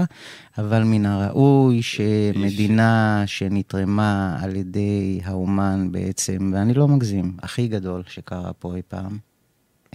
[0.59, 8.53] אבל מן הראוי שמדינה שנתרמה על ידי האומן בעצם, ואני לא מגזים, הכי גדול שקרה
[8.53, 9.19] פה אי פעם,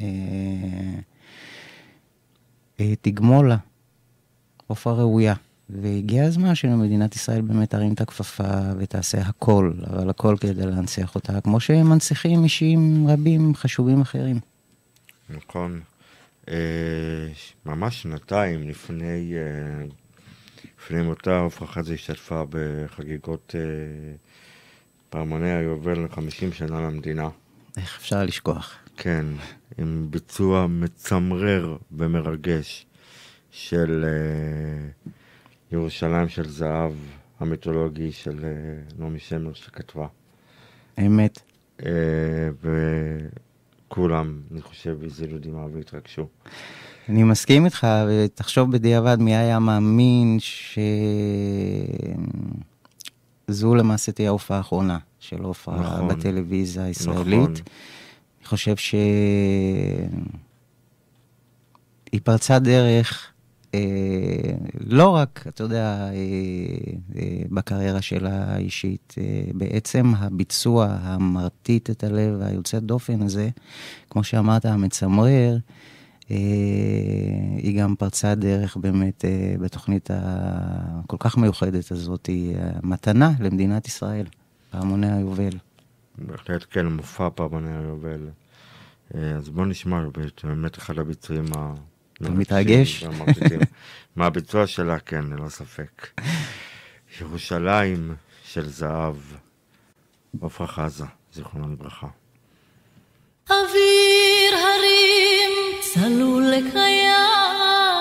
[0.01, 0.05] אה,
[2.79, 3.57] אה, תגמול לה
[4.67, 5.33] עופרה ראויה.
[5.81, 11.41] והגיע הזמן שמדינת ישראל באמת תרים את הכפפה ותעשה הכל, אבל הכל כדי להנציח אותה,
[11.41, 14.39] כמו שהם מנציחים אישים רבים חשובים אחרים.
[15.29, 15.81] נכון.
[16.49, 16.55] אה,
[17.65, 19.85] ממש שנתיים לפני, אה,
[20.79, 23.61] לפני מותה, עופרה חזה השתתפה בחגיגות אה,
[25.09, 27.29] פעמוני היובל 50 שנה למדינה.
[27.77, 28.75] איך אפשר לשכוח?
[28.97, 29.25] כן,
[29.77, 32.85] עם ביצוע מצמרר ומרגש
[33.51, 34.05] של...
[34.07, 35.11] אה,
[35.73, 36.93] ירושלים של זהב
[37.39, 38.49] המיתולוגי של אה,
[38.99, 40.07] נעמי שמר שכתבה.
[40.99, 41.41] אמת.
[41.85, 41.89] אה,
[43.87, 46.27] וכולם, אני חושב, הזילו דמעה והתרגשו.
[47.09, 50.37] אני מסכים איתך, ותחשוב בדיעבד מי היה מאמין
[53.47, 57.49] שזו למעשה תהיה ההופעה האחרונה של עופרה נכון, בטלוויזיה הישראלית.
[57.49, 57.53] נכון.
[58.39, 58.99] אני חושב שהיא
[62.23, 63.32] פרצה דרך
[64.79, 66.13] לא רק, אתה יודע, אה,
[67.15, 69.15] אה, בקריירה שלה האישית,
[69.53, 73.49] בעצם הביצוע המרטיט את הלב והיוצא דופן הזה,
[74.09, 75.57] כמו שאמרת, המצמרר,
[77.57, 79.25] היא גם פרצה דרך באמת
[79.59, 84.25] בתוכנית הכל כך מיוחדת הזאת, היא מתנה למדינת ישראל,
[84.71, 85.57] פעמוני היובל.
[86.17, 88.29] בהחלט כן, מופע פעמוני היובל.
[89.13, 90.03] אז בוא נשמע
[90.43, 91.73] באמת אחד הביצועים ה...
[92.23, 93.03] אתה מתרגש?
[94.15, 96.07] מהביצוע שלה, כן, ללא ספק.
[97.21, 99.15] ירושלים של זהב,
[100.41, 102.07] עפרה חזה, זיכרונו לברכה.
[103.49, 105.51] אוויר הרים
[105.81, 107.92] צלול לקיים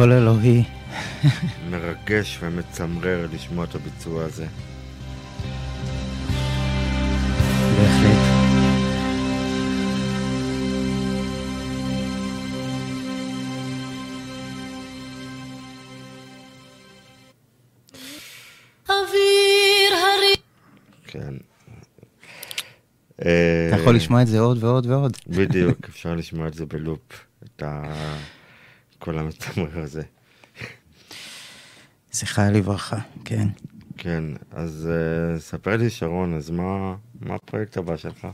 [0.00, 0.64] קול אלוהי.
[1.70, 4.46] מרגש ומצמרר לשמוע את הביצוע הזה.
[7.76, 8.18] בהחלט.
[21.06, 21.34] כן.
[23.16, 25.16] אתה יכול לשמוע את זה עוד ועוד ועוד.
[25.28, 27.62] בדיוק, אפשר לשמוע את זה בלופ, את
[29.00, 30.02] הקול המצמרר הזה.
[32.12, 33.48] זכרה לברכה, כן.
[33.96, 38.26] כן, אז uh, ספר לי שרון, אז מה, מה הפרויקט הבא שלך?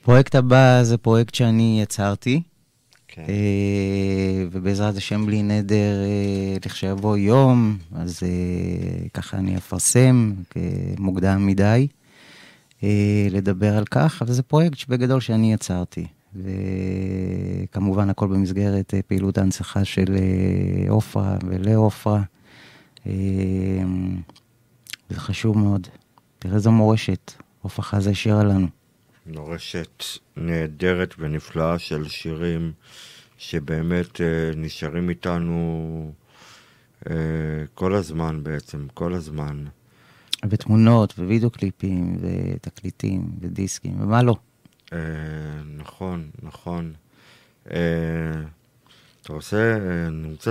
[0.00, 2.42] הפרויקט הבא זה פרויקט שאני יצרתי,
[3.08, 3.24] כן.
[3.28, 10.32] אה, ובעזרת השם בלי נדר, אה, לכשיבוא יום, אז אה, ככה אני אפרסם,
[10.98, 11.88] מוקדם מדי,
[12.82, 16.06] אה, לדבר על כך, אבל זה פרויקט שבגדול שאני יצרתי.
[16.34, 22.22] וכמובן הכל במסגרת אה, פעילות ההנצחה של אה, עופרה ולעופרה.
[23.06, 23.12] אה,
[25.10, 25.88] זה חשוב מאוד.
[26.38, 27.32] תראה איזו מורשת
[27.62, 28.66] עופרה חזה השאירה לנו.
[29.26, 30.04] מורשת
[30.36, 32.72] נהדרת ונפלאה של שירים
[33.38, 36.12] שבאמת אה, נשארים איתנו
[37.74, 39.64] כל הזמן בעצם, כל הזמן.
[40.50, 44.36] ותמונות, ווידאו קליפים, ותקליטים, ודיסקים, ומה לא.
[44.92, 44.98] אה,
[45.76, 46.92] נכון, נכון.
[47.70, 47.76] אה,
[49.22, 50.50] אתה רוצה, אה, אני רוצה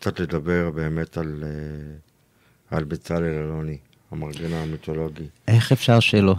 [0.00, 3.78] קצת לדבר באמת על, אה, על בצלאל אלוני,
[4.10, 5.28] המרגן המיתולוגי.
[5.48, 6.34] איך אפשר שלא?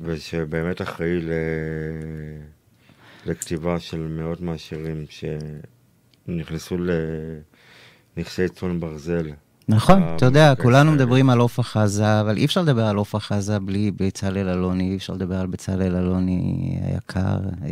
[0.00, 1.30] ושבאמת אחראי ל...
[3.26, 5.04] לכתיבה של מאות מהשירים
[6.26, 6.76] שנכנסו
[8.16, 9.30] לנכסי צאן ברזל.
[9.70, 10.92] נכון, אתה יודע, כולנו.
[10.92, 14.96] מדברים על עופרה חזה, אבל אי אפשר לדבר על עופרה חזה בלי בצלאל אלוני, אי
[14.96, 17.68] אפשר לדבר על בצלאל אלוני היקר אה,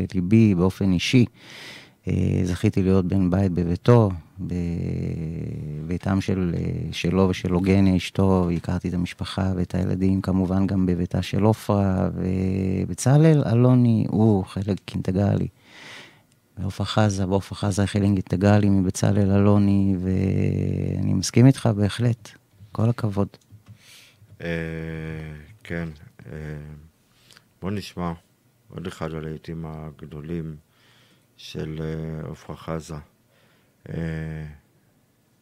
[0.00, 1.24] לליבי באופן אישי.
[2.08, 4.10] אה, זכיתי להיות בן בית בביתו,
[5.86, 6.62] בביתם של, אה,
[6.92, 13.42] שלו ושל הוגניה אשתו, הכרתי את המשפחה ואת הילדים, כמובן גם בביתה של עופרה, ובצלאל
[13.46, 15.48] אלוני הוא חלק אינטגרלי.
[16.58, 22.30] ועופרה חזה, ועופרה חזה היא חלק אינטגרלי מבצלאל אלוני, ואני מסכים איתך בהחלט.
[22.72, 23.28] כל הכבוד.
[24.40, 24.46] אה,
[25.64, 25.88] כן,
[26.26, 26.32] אה,
[27.62, 28.12] בוא נשמע
[28.68, 30.56] עוד אחד הלהיטים הגדולים
[31.36, 32.94] של אה, עפרה חזה.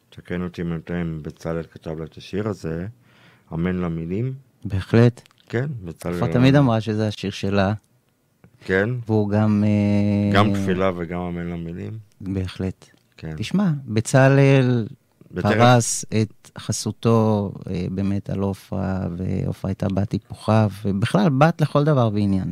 [0.09, 2.87] תקן אותי אם אם בצלאל כתב לה את השיר הזה,
[3.53, 4.33] אמן למילים.
[4.65, 5.21] בהחלט.
[5.49, 6.13] כן, בצלאל...
[6.13, 7.73] עופרה תמיד אמרה שזה השיר שלה,
[8.65, 9.63] כן, והוא גם...
[9.67, 11.91] אה, גם תפילה וגם אמן למילים.
[12.21, 12.85] בהחלט.
[13.17, 13.33] כן.
[13.37, 14.87] תשמע, בצלאל
[15.41, 22.09] פרס את חסותו אה, באמת על עופרה, ועופרה הייתה בת היפוכיו, ובכלל בת לכל דבר
[22.13, 22.51] ועניין.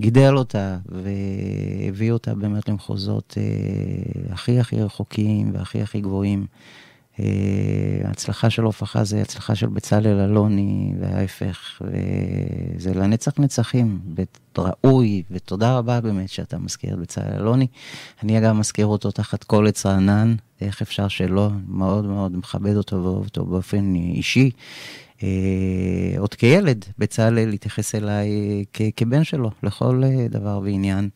[0.00, 6.46] גידל אותה והביא אותה באמת למחוזות אה, הכי הכי רחוקים והכי הכי גבוהים.
[7.18, 7.24] אה,
[8.04, 14.00] ההצלחה של חזה היא הצלחה של בצלאל אלוני, וההפך, וזה לנצח נצחים,
[14.58, 17.66] ראוי, ותודה רבה באמת שאתה מזכיר את בצלאל אלוני.
[18.22, 22.96] אני אגב מזכיר אותו תחת כל עץ רענן, איך אפשר שלא, מאוד מאוד מכבד אותו
[22.96, 24.50] ואוהב אותו באופן אישי.
[25.22, 28.28] אה, עוד כילד, בצלאל התייחס אליי
[28.96, 31.08] כבן שלו, לכל אה, דבר ועניין.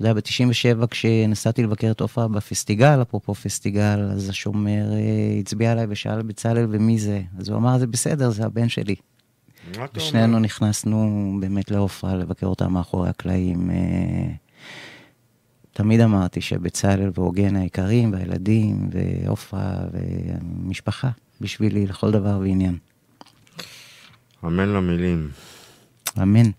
[0.00, 5.86] אתה יודע, ב-97 כשנסעתי לבקר את עופרה בפסטיגל, אפרופו פסטיגל, אז השומר אה, הצביע עליי
[5.88, 7.22] ושאל בצלאל ומי זה.
[7.38, 8.94] אז הוא אמר, זה בסדר, זה הבן שלי.
[9.94, 10.38] ושנינו?
[10.38, 13.70] נכנסנו באמת לעופרה לבקר אותה מאחורי הקלעים.
[13.70, 13.76] אה,
[15.72, 21.10] תמיד אמרתי שבצלאל והוגן היקרים, והילדים, ועופרה, ומשפחה,
[21.40, 22.76] בשבילי לכל דבר ועניין.
[24.44, 25.28] אמן למילים.
[26.22, 26.50] אמן.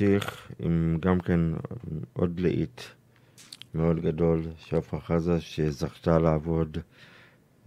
[0.00, 1.40] נמשיך עם גם כן
[2.12, 2.80] עוד להיט
[3.74, 6.78] מאוד גדול, שעפרה חזה, שזכתה לעבוד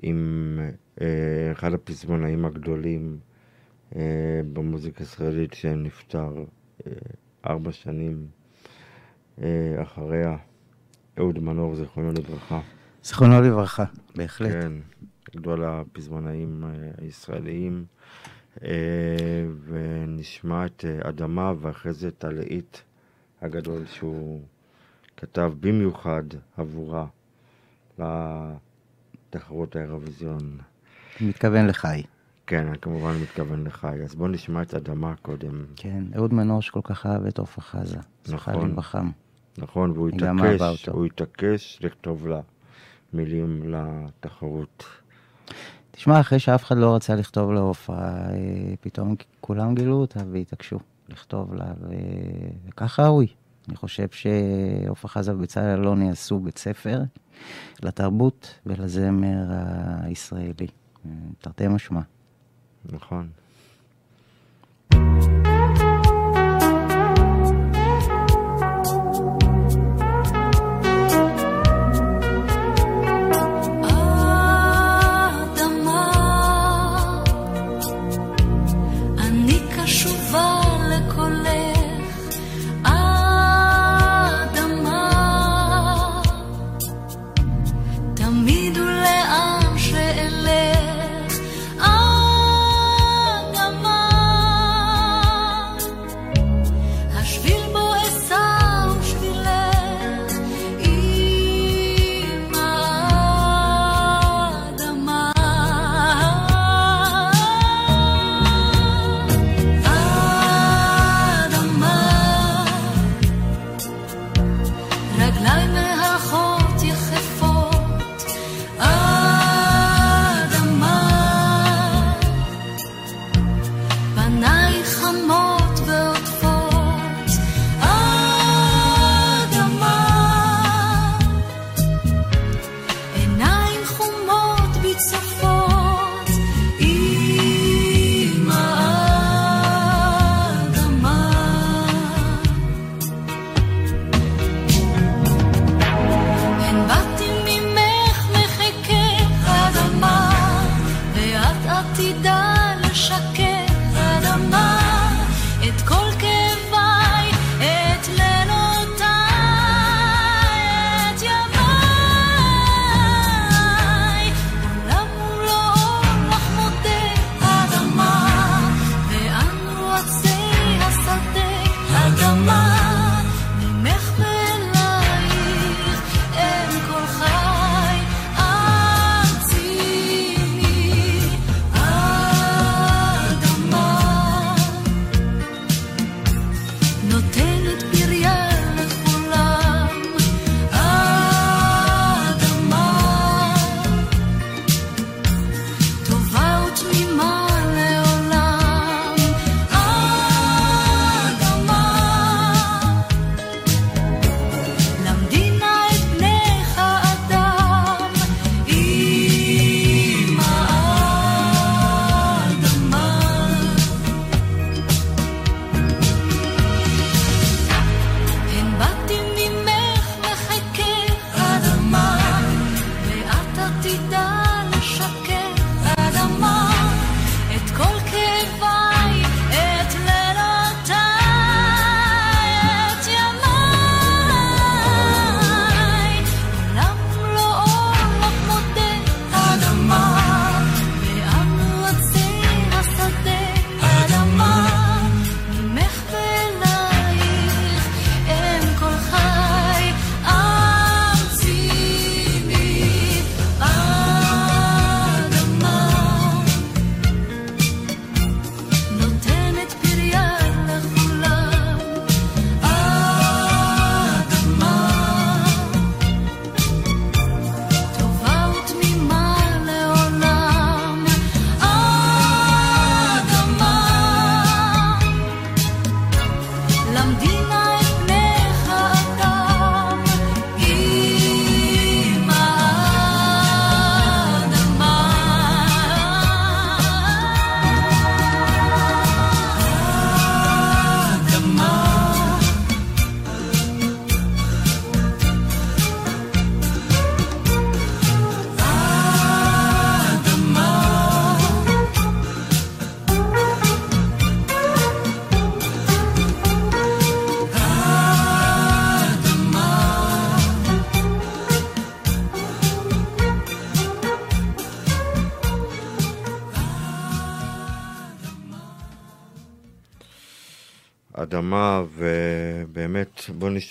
[0.01, 0.59] עם
[1.01, 3.19] אה, אחד הפזמונאים הגדולים
[3.95, 6.33] אה, במוזיקה הישראלית, שנפטר
[6.87, 6.91] אה,
[7.45, 8.27] ארבע שנים
[9.41, 10.37] אה, אחריה,
[11.19, 12.61] אהוד מנור, זיכרונו לברכה.
[13.03, 13.85] זיכרונו לברכה,
[14.15, 14.51] בהחלט.
[14.51, 14.71] כן,
[15.35, 17.85] גדול הפזמונאים אה, הישראליים.
[18.63, 22.77] אה, ונשמע את אה, אדמה ואחרי זה את הלהיט
[23.41, 24.41] הגדול שהוא
[25.17, 26.23] כתב במיוחד
[26.57, 27.05] עבורה
[27.99, 30.57] לתחרות האירוויזיון.
[31.21, 32.03] מתכוון לחי.
[32.47, 34.03] כן, אני כמובן מתכוון לחי.
[34.03, 35.65] אז בואו נשמע את אדמה קודם.
[35.75, 37.97] כן, אהוד מנור שכל כך אהב את עפרה חזה.
[38.29, 38.75] נכון.
[39.57, 40.89] נכון, והוא התעקש.
[40.89, 42.41] הוא התעקש לכתוב לה
[43.13, 45.00] מילים לתחרות.
[45.91, 51.53] תשמע, אחרי שאף אחד לא רצה לכתוב לעופרה, אה, פתאום כולם גילו אותה והתעקשו לכתוב
[51.53, 53.27] לה, ו- וככה ראוי.
[53.67, 57.01] אני חושב שעופרה חזה ובצלאל אלוני עשו בית ספר
[57.83, 59.45] לתרבות ולזמר
[60.03, 60.67] הישראלי.
[61.05, 62.01] אה, תרתי משמע.
[62.91, 63.29] נכון.
[64.91, 65.50] האדמה,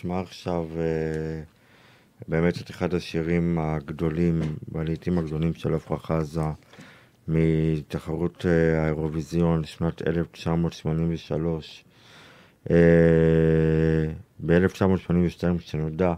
[0.01, 1.43] נשמע עכשיו אה,
[2.29, 6.41] באמת את אחד השירים הגדולים, והלעיתים הגדולים של עפרה חזה,
[7.29, 11.85] מתחרות אה, האירוויזיון, שנת 1983.
[14.47, 16.15] ב-1982, כשנודע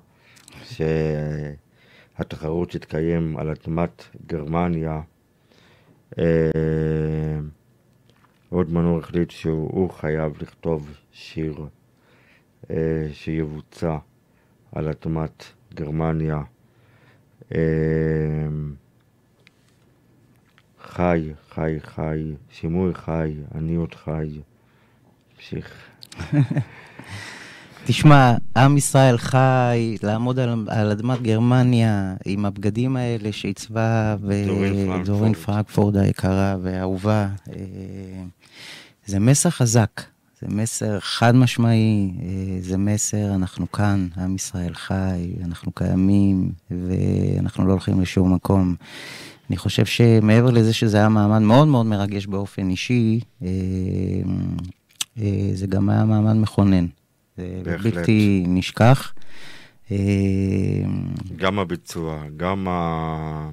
[2.18, 5.00] שהתחרות תתקיים על אדמת גרמניה,
[8.48, 11.81] עוד מנור החליט שהוא חייב לכתוב שיר אה,
[13.12, 13.96] שיבוצע
[14.72, 15.44] על אדמת
[15.74, 16.42] גרמניה.
[17.54, 17.58] אה,
[20.82, 24.40] חי, חי, חי, שימוי חי, אני עוד חי.
[25.36, 25.72] המשיך.
[27.86, 35.96] תשמע, עם ישראל חי, לעמוד על, על אדמת גרמניה עם הבגדים האלה שעיצבה ודורין פרנקפורד
[35.96, 37.28] היקרה והאהובה.
[37.48, 37.62] אה,
[39.06, 40.02] זה מסר חזק,
[40.42, 47.66] זה מסר חד משמעי, אה, זה מסר, אנחנו כאן, עם ישראל חי, אנחנו קיימים ואנחנו
[47.66, 48.74] לא הולכים לשום מקום.
[49.50, 53.48] אני חושב שמעבר לזה שזה היה מעמד מאוד מאוד מרגש באופן אישי, אה,
[55.54, 56.86] זה גם היה מעמד מכונן.
[57.36, 59.12] זה בלתי נשכח.
[59.90, 59.96] אה,
[61.36, 63.50] גם הביצוע, גם, ה...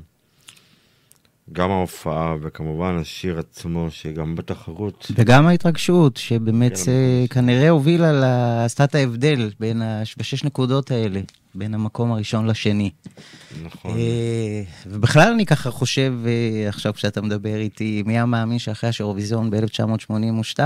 [1.52, 5.12] גם ההופעה, וכמובן השיר עצמו, שגם בתחרות.
[5.16, 9.82] וגם ההתרגשות, שבאמת כן, אה, כנראה הובילה, עשתה את ההבדל בין
[10.20, 11.22] השש נקודות האלה,
[11.56, 12.92] בין המקום הראשון לשני.
[13.66, 13.92] נכון.
[13.92, 16.14] אה, ובכלל אני ככה חושב,
[16.68, 20.60] עכשיו כשאתה מדבר איתי, מי המאמין שאחרי השאירוויזיון ב-1982,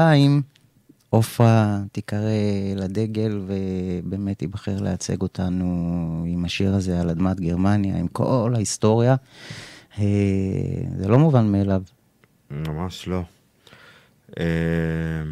[1.09, 2.29] עופרה תיקרא
[2.75, 5.65] לדגל ובאמת תיבחר לייצג אותנו
[6.27, 9.15] עם השיר הזה על אדמת גרמניה, עם כל ההיסטוריה.
[9.99, 10.05] אה,
[10.97, 11.81] זה לא מובן מאליו.
[12.51, 13.21] ממש לא.
[14.39, 15.23] אה,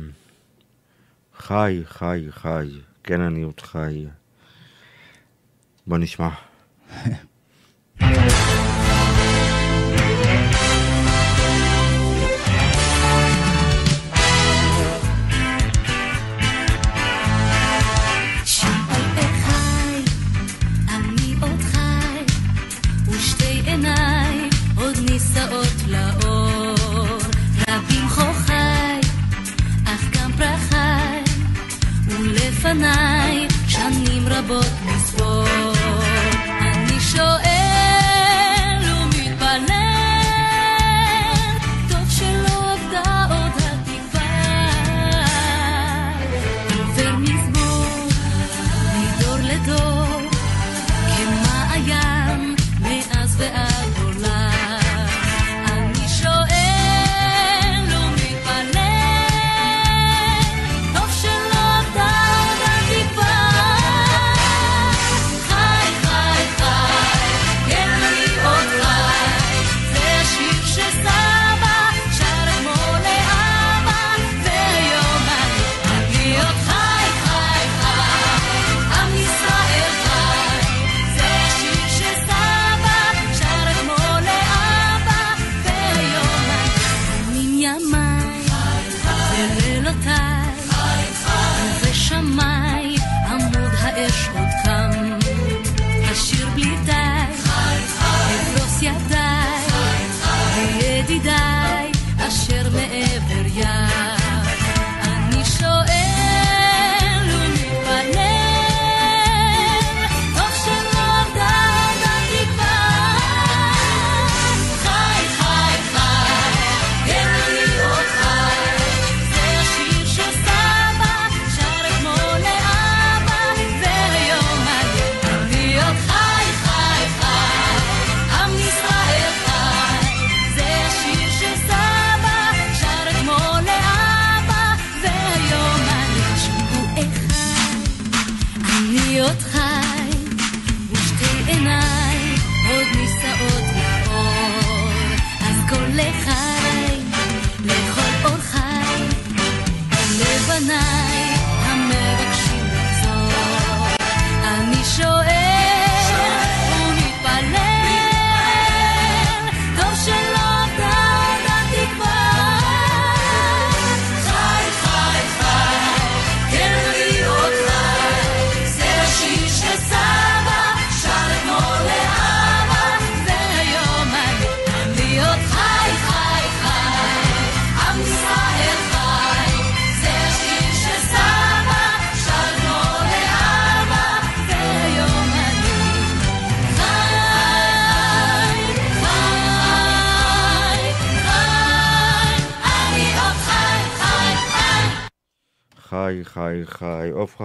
[1.37, 2.69] חי, חי, חי.
[3.03, 4.05] כן, אני עוד חי.
[5.87, 6.29] בוא נשמע.
[32.71, 33.20] לפניי שנים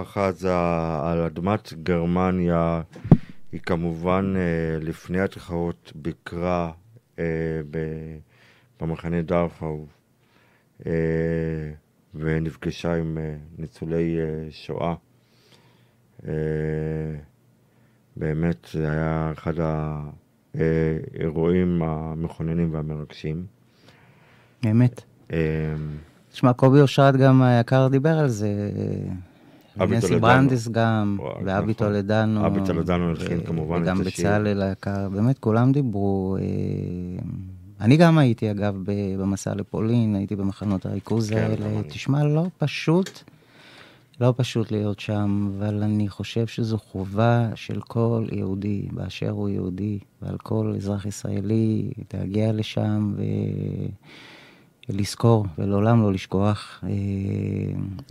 [0.05, 0.57] חזה
[1.03, 2.83] על אדמת גרמניה,
[3.53, 6.73] היא כמובן אה, לפני התחרות ביקרה
[7.19, 7.25] אה,
[8.81, 9.87] במחנה דרפאו
[10.87, 10.93] אה,
[12.15, 13.19] ונפגשה עם
[13.59, 14.17] ניצולי
[14.51, 14.95] שואה.
[18.17, 19.55] באמת, זה היה אחד
[20.55, 23.47] האירועים המכוננים והמרגשים.
[24.71, 25.03] אמת.
[26.33, 28.71] תשמע, קובי אושרת גם היקר דיבר על זה.
[29.85, 31.73] נסי ברנדס גם, ואבי נכון.
[31.73, 32.47] טולדנו.
[32.47, 33.95] אבי טולדנו הלחין כמובן את השיר.
[33.95, 36.37] וגם בצלאל היקר, באמת כולם דיברו.
[36.41, 36.45] אה,
[37.81, 38.75] אני גם הייתי אגב
[39.19, 41.83] במסע לפולין, הייתי במחנות הריכוז כן, האלה.
[41.89, 43.11] תשמע, לא פשוט,
[44.21, 49.99] לא פשוט להיות שם, אבל אני חושב שזו חובה של כל יהודי באשר הוא יהודי,
[50.23, 53.23] ועל כל אזרח ישראלי להגיע לשם ו...
[54.89, 56.85] לזכור ולעולם לא לשכוח.
[56.85, 56.91] אה,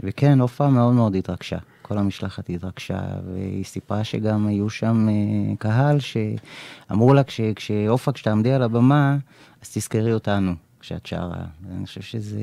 [0.04, 1.58] וכן, עופרה מאוד מאוד התרגשה.
[1.82, 7.22] כל המשלחת התרגשה, והיא סיפרה שגם היו שם אה, קהל שאמרו לה,
[7.56, 9.18] כשעופרה, כשתעמדי על הבמה,
[9.62, 11.46] אז תזכרי אותנו כשאת שרה.
[11.72, 12.42] אני חושב שזה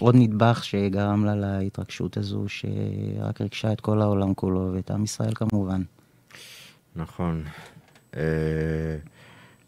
[0.00, 5.34] עוד נדבך שגרם לה להתרגשות הזו, שרק ריגשה את כל העולם כולו, ואת עם ישראל
[5.34, 5.82] כמובן.
[6.96, 7.44] נכון.
[8.16, 8.22] אה,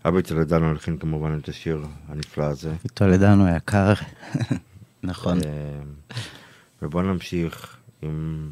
[0.09, 2.75] אבי טולדנו הלחין כמובן את השיר הנפלא הזה.
[2.95, 3.93] טולדנו היקר,
[5.03, 5.39] נכון.
[5.39, 5.81] אה,
[6.83, 8.51] ובואו נמשיך עם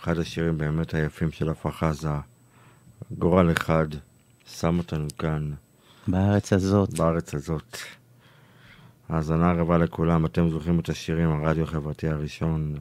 [0.00, 2.08] אחד השירים באמת היפים של הפחזה,
[3.18, 3.86] גורל אחד,
[4.46, 5.50] שם אותנו כאן.
[6.08, 6.98] בארץ הזאת.
[6.98, 7.78] בארץ הזאת.
[9.08, 12.74] האזנה רבה לכולם, אתם זוכרים את השירים, הרדיו החברתי הראשון.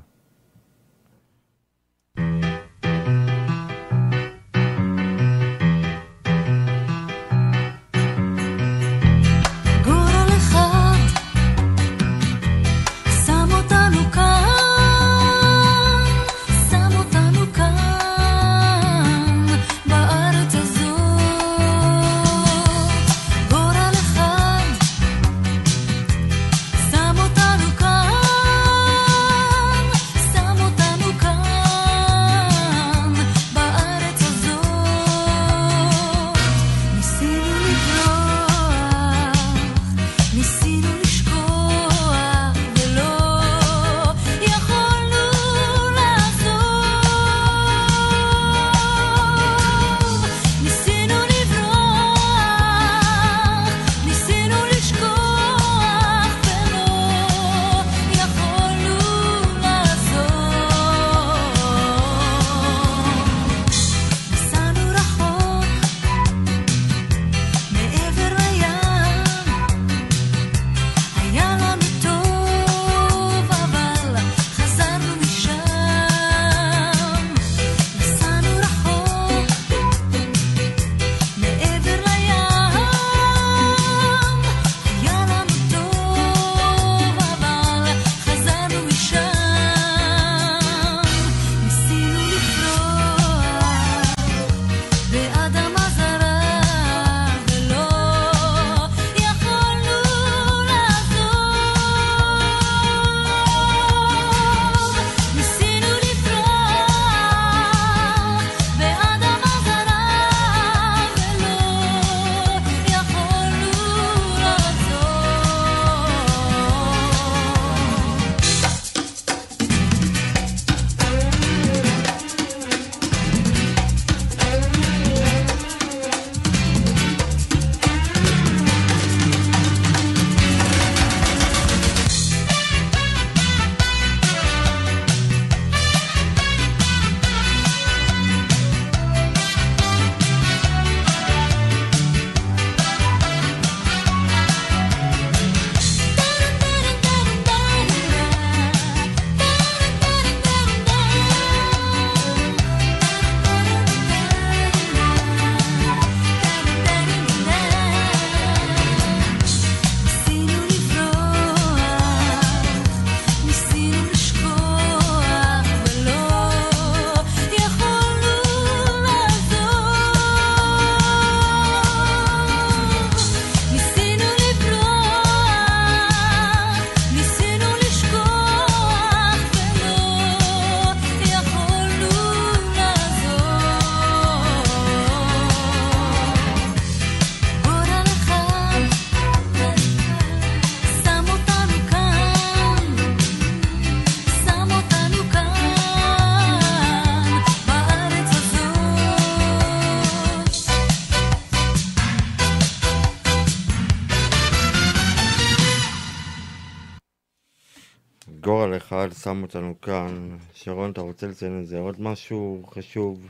[209.26, 210.30] שם אותנו כאן.
[210.54, 213.28] שרון, אתה רוצה לציין איזה עוד משהו חשוב?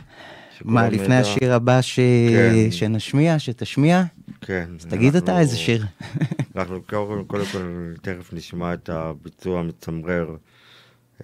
[0.61, 1.19] מה, לפני מידע?
[1.19, 1.99] השיר הבא ש...
[2.29, 2.71] כן.
[2.71, 4.03] שנשמיע, שתשמיע?
[4.41, 4.69] כן.
[4.79, 5.85] אז תגיד אתה אנחנו- איזה שיר.
[6.55, 10.35] אנחנו קודם, קודם כל תכף נשמע את הביצוע המצמרר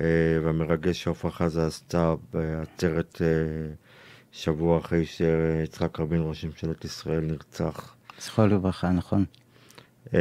[0.01, 0.05] אה,
[0.43, 3.27] והמרגש שעפרה חזה עשתה בעצרת אה,
[4.31, 7.95] שבוע אחרי שיצחק רבין, ראש ממשלת ישראל, נרצח.
[8.21, 9.25] זכרו לברכה, נכון.
[10.13, 10.19] אה,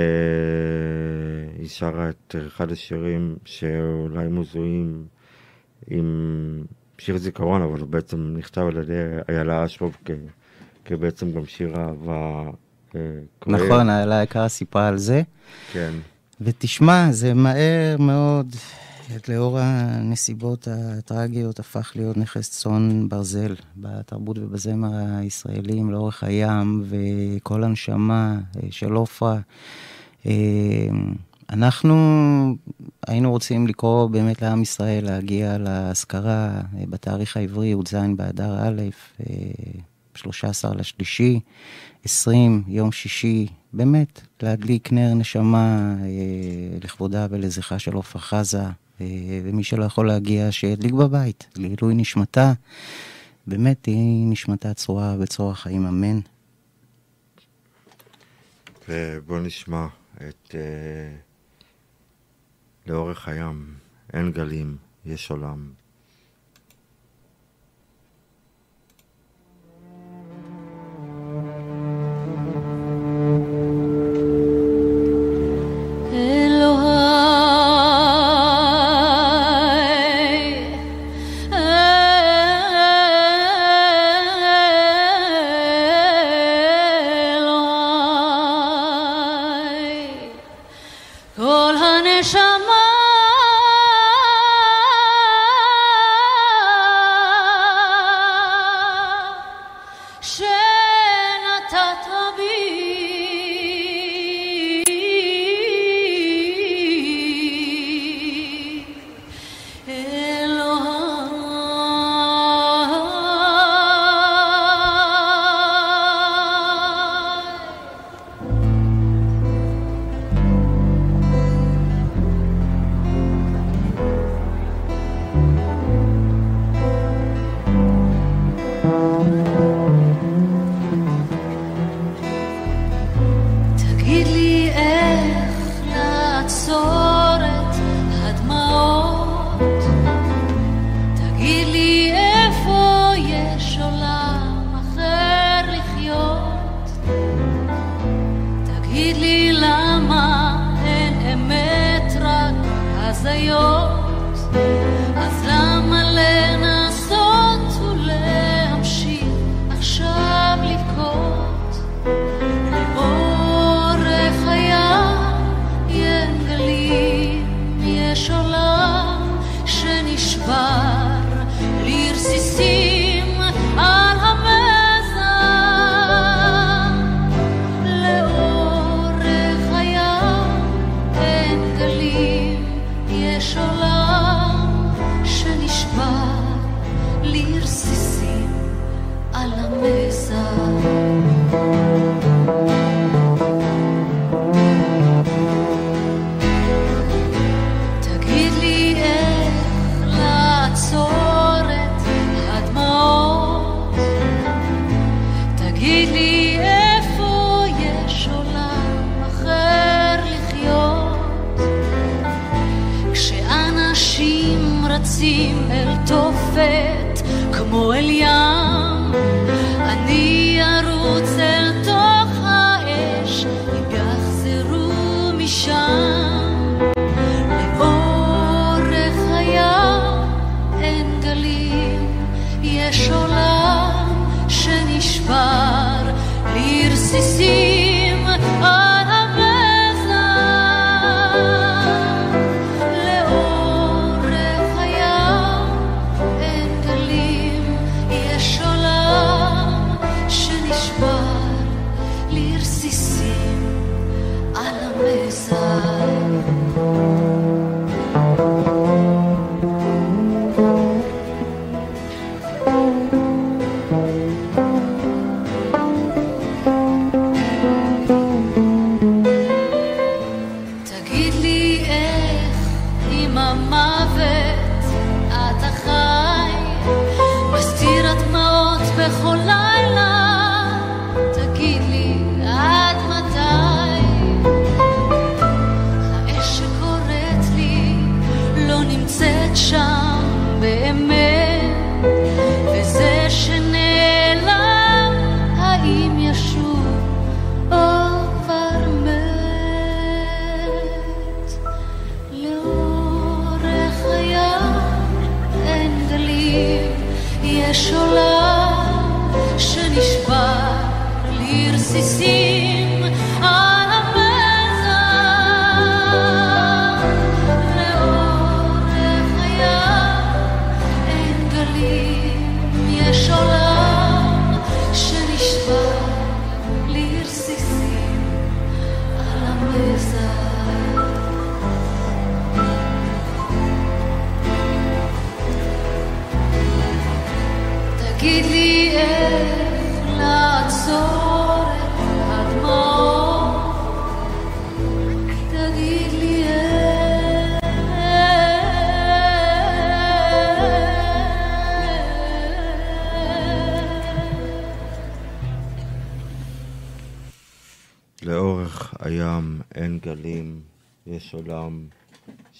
[1.59, 5.05] היא שרה את אחד השירים שאולי מזוהים
[5.90, 6.05] עם
[6.98, 8.94] שיר זיכרון, אבל הוא בעצם נכתב על ידי
[9.28, 10.11] איילה אשרוב כ-
[10.85, 12.51] כבעצם גם שיר אהבה
[12.97, 13.01] אה,
[13.39, 13.55] כואב.
[13.57, 15.23] נכון, איילה יקרה סיפרה על זה.
[15.73, 15.93] כן.
[16.40, 18.47] ותשמע, זה מהר מאוד,
[19.28, 28.38] לאור הנסיבות הטרגיות, הפך להיות נכס צאן ברזל בתרבות ובזמר הישראלים לאורך הים, וכל הנשמה
[28.56, 29.38] אה, של עופרה.
[30.26, 30.32] אה,
[31.50, 31.96] אנחנו
[33.06, 38.80] היינו רוצים לקרוא באמת לעם ישראל להגיע לאזכרה אה, בתאריך העברי, י"ז באדר א',
[39.20, 39.26] אה,
[40.14, 41.40] 13 לשלישי,
[42.04, 45.94] 20, יום שישי, באמת, להדליק נר נשמה
[46.84, 48.62] לכבודה ולזכרה של עופרה חזה,
[49.44, 52.52] ומי שלא יכול להגיע, שידליק בבית, לעילוי נשמתה.
[53.47, 56.20] באמת, היא נשמתה צרורה בצרור החיים, אמן.
[58.89, 59.86] ובוא נשמע
[60.16, 61.16] את אה,
[62.86, 63.74] לאורך הים,
[64.12, 65.80] אין גלים, יש עולם.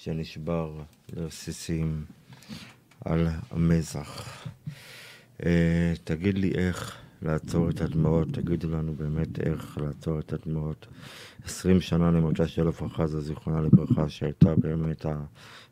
[0.03, 0.71] שנשבר
[1.13, 2.05] לרסיסים
[3.05, 4.43] על המזח.
[5.45, 10.87] אה, תגיד לי איך לעצור את הדמעות, תגידו לנו באמת איך לעצור את הדמעות.
[11.45, 15.05] עשרים שנה למותה של עפרה חזה, זיכרונה לברכה, שהייתה באמת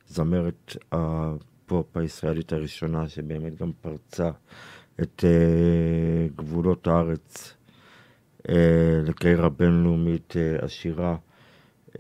[0.10, 4.30] הזמרת הפופ הישראלית הראשונה, שבאמת גם פרצה
[5.02, 7.54] את אה, גבולות הארץ
[8.50, 11.16] אה, לקריירה בינלאומית אה, עשירה.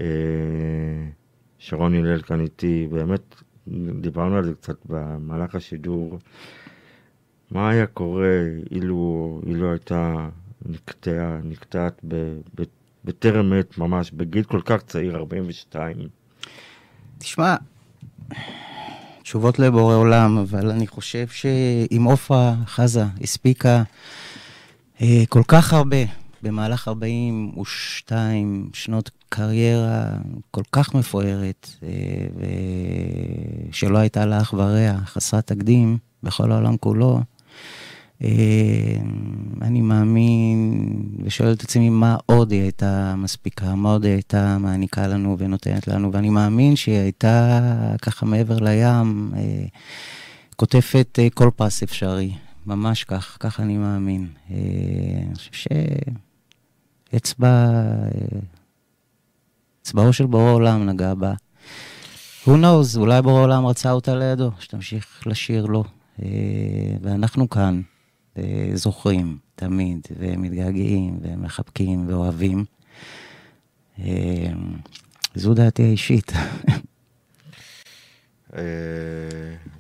[0.01, 1.18] אה,
[1.59, 3.35] שרון הלל כאן איתי, באמת
[4.01, 6.19] דיברנו על זה קצת במהלך השידור.
[7.51, 8.37] מה היה קורה
[8.71, 10.29] אילו היא לא הייתה
[10.65, 12.05] נקטעה, נקטעת
[13.05, 15.97] בטרם עת ממש, בגיל כל כך צעיר, 42.
[17.17, 17.55] תשמע,
[19.23, 23.83] תשובות לבורא עולם, אבל אני חושב שאם עופרה חזה הספיקה
[25.01, 25.97] אה, כל כך הרבה
[26.43, 30.09] במהלך 42 שנות קריירה
[30.51, 31.89] כל כך מפוארת, אה,
[33.69, 37.21] ושלא הייתה לה אח ורע, חסרת תקדים בכל העולם כולו,
[38.23, 38.97] אה,
[39.61, 40.83] אני מאמין
[41.23, 45.87] ושואל את עצמי מה עוד היא הייתה מספיקה, מה עוד היא הייתה מעניקה לנו ונותנת
[45.87, 47.59] לנו, ואני מאמין שהיא הייתה
[48.01, 49.65] ככה מעבר לים, אה,
[50.55, 52.31] קוטפת כל פרס אפשרי,
[52.65, 54.27] ממש כך, כך אני מאמין.
[54.49, 55.51] אני חושב
[57.13, 57.19] אה,
[59.81, 61.33] אצבעו של בורא עולם נגע בה.
[62.45, 65.83] who knows, אולי בורא עולם רצה אותה לידו, שתמשיך לשיר לו.
[66.21, 66.27] אה,
[67.01, 67.81] ואנחנו כאן
[68.37, 72.65] אה, זוכרים תמיד, ומתגעגעים, ומחבקים, ואוהבים.
[75.35, 76.31] זו דעתי האישית.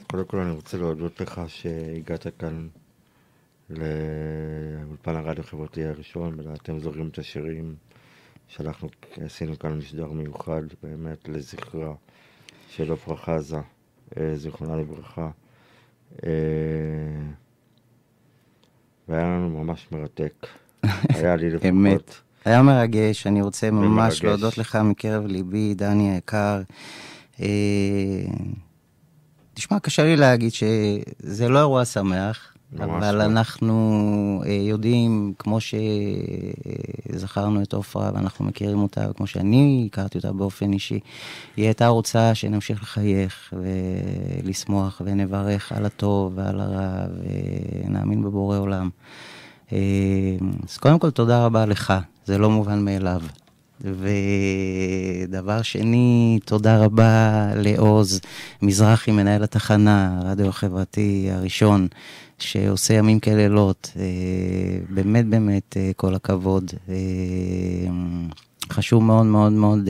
[0.07, 2.67] קודם כל אני רוצה להודות לך שהגעת כאן
[3.69, 7.75] לאולפן הרדיו החברתי הראשון, ואתם זוכרים את השירים
[8.47, 8.89] שאנחנו
[9.25, 11.93] עשינו כאן משדר מיוחד באמת לזכרה
[12.69, 13.57] של עפרה חזה,
[14.17, 15.29] אה, זיכרונה לברכה.
[16.25, 16.29] אה,
[19.07, 20.47] והיה לנו ממש מרתק.
[21.15, 21.69] היה לי לפחות.
[21.69, 22.15] אמת.
[22.45, 24.23] היה מרגש, אני רוצה ממש ומרגש.
[24.23, 26.61] להודות לך מקרב ליבי, דני היקר.
[27.41, 27.45] אה,
[29.53, 33.23] תשמע, קשה לי להגיד שזה לא אירוע שמח, אבל לא.
[33.23, 35.57] אנחנו אה, יודעים, כמו
[37.09, 40.99] שזכרנו את עופרה ואנחנו מכירים אותה, וכמו שאני הכרתי אותה באופן אישי,
[41.57, 43.53] היא הייתה רוצה שנמשיך לחייך
[44.43, 47.05] ולשמוח ונברך על הטוב ועל הרע
[47.85, 48.89] ונאמין בבורא עולם.
[49.71, 49.77] אה,
[50.69, 51.93] אז קודם כל, תודה רבה לך,
[52.25, 53.21] זה לא מובן מאליו.
[53.81, 58.19] ודבר שני, תודה רבה לעוז
[58.61, 61.87] מזרחי, מנהל התחנה, הרדיו החברתי הראשון,
[62.41, 63.91] שעושה ימים כלילות.
[63.99, 64.03] אה,
[64.89, 66.71] באמת, באמת, אה, כל הכבוד.
[66.89, 66.95] אה,
[68.71, 69.89] חשוב מאוד מאוד מאוד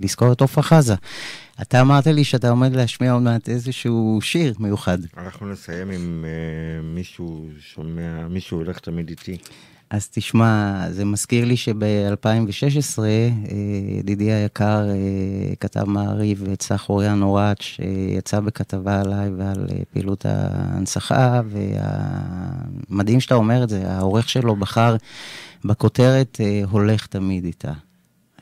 [0.00, 0.94] לזכור את עפרה חזה.
[1.62, 4.98] אתה אמרת לי שאתה עומד להשמיע עוד מעט איזשהו שיר מיוחד.
[5.16, 6.24] אנחנו נסיים עם
[6.82, 9.38] מישהו שומע, מישהו הולך תמיד איתי.
[9.90, 12.98] אז תשמע, זה מזכיר לי שב-2016,
[13.98, 21.40] ידידי היקר אה, כתב מעריב צח אוריאן אוראט, שיצא בכתבה עליי ועל אה, פעילות ההנצחה,
[21.48, 24.96] והמדהים שאתה אומר את זה, העורך שלו בחר
[25.64, 27.72] בכותרת אה, הולך תמיד איתה.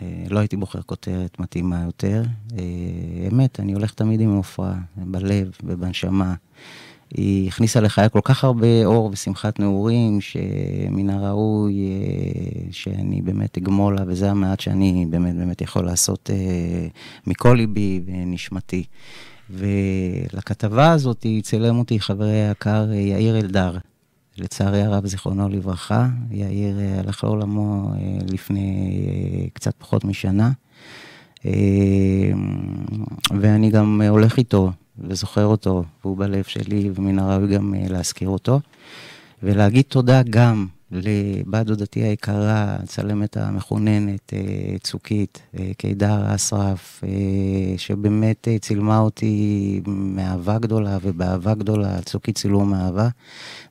[0.03, 2.23] אה, לא הייתי בוחר כותרת מתאימה יותר.
[2.59, 6.35] אה, אמת, אני הולך תמיד עם עופרה, בלב ובנשמה.
[7.15, 13.97] היא הכניסה לחיי כל כך הרבה אור ושמחת נעורים, שמן הראוי אה, שאני באמת אגמול
[13.97, 16.87] לה, וזה המעט שאני באמת באמת יכול לעשות אה,
[17.27, 18.85] מכל ליבי ונשמתי.
[19.51, 23.79] ולכתבה הזאת צילם אותי חברי היקר אה, יאיר אלדר.
[24.39, 27.93] לצערי הרב, זיכרונו לברכה, יאיר הלך לעולמו
[28.33, 30.51] לפני קצת פחות משנה.
[33.41, 38.61] ואני גם הולך איתו וזוכר אותו, והוא בלב שלי, ומן הראוי גם אה, להזכיר אותו.
[39.43, 47.05] ולהגיד תודה גם לבת דודתי היקרה, הצלמת המחוננת, אה, צוקית, אה, קידר אסרף,
[47.77, 53.09] שבאמת צילמה אותי מאהבה גדולה ובאהבה גדולה, צוקית צילום אהבה.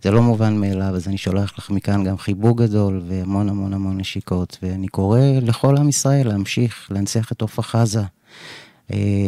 [0.02, 3.98] זה לא מובן מאליו, אז אני שולח לך מכאן גם חיבוק גדול והמון המון המון
[3.98, 8.04] נשיקות, ואני קורא לכל עם ישראל להמשיך להנציח את עופרה חזה.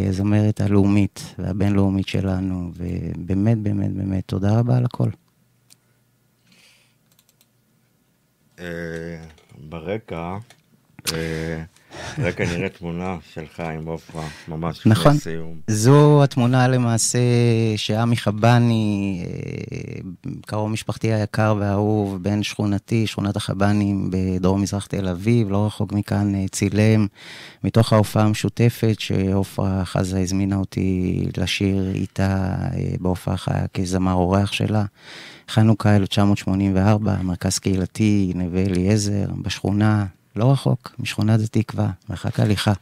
[0.09, 5.09] הזמרת הלאומית והבינלאומית שלנו, ובאמת, באמת, באמת, תודה רבה על הכל.
[8.59, 9.23] אה,
[9.69, 10.37] ברקע,
[12.19, 15.11] אה, רקע נראה תמונה שלך עם עופרה, ממש נכון.
[15.11, 15.53] לפני סיום.
[15.67, 17.19] זו התמונה למעשה
[17.75, 25.49] שעמי חבני, אה, קרוב משפחתי היקר והאהוב, בן שכונתי, שכונת החבנים בדרום מזרח תל אביב,
[25.49, 27.07] לא רחוק מכאן, צילם,
[27.63, 32.55] מתוך ההופעה המשותפת שעופרה חזה הזמינה אותי לשיר איתה
[32.99, 34.85] בהופעה חיה כזמר אורח שלה.
[35.49, 40.05] חנוכה 1984, מרכז קהילתי, נווה אליעזר, בשכונה,
[40.35, 42.73] לא רחוק, משכונת התקווה, מרחק הליכה.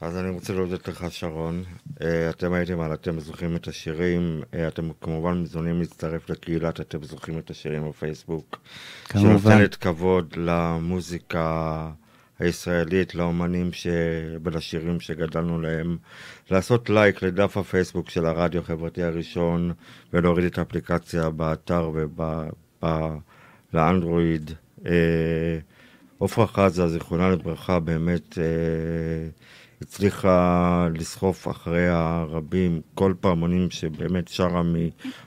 [0.00, 1.64] אז אני רוצה להודות לך, שרון.
[2.02, 7.04] אה, אתם הייתם על אתם זוכרים את השירים, אה, אתם כמובן מזונים להצטרף לקהילת אתם
[7.04, 8.60] זוכרים את השירים בפייסבוק.
[9.04, 9.40] כמובן.
[9.40, 11.90] שנותנת כבוד למוזיקה
[12.38, 13.86] הישראלית, לאומנים ש...
[14.42, 15.96] ולשירים שגדלנו להם.
[16.50, 19.72] לעשות לייק לדף הפייסבוק של הרדיו החברתי הראשון,
[20.12, 21.90] ולהוריד את האפליקציה באתר
[23.72, 24.50] ולאנדרואיד.
[24.86, 25.58] אה,
[26.20, 28.44] עופרה חזה, זיכרונה לברכה, באמת אה,
[29.82, 34.62] הצליחה לסחוף אחרי הרבים, כל פעמונים שבאמת שרה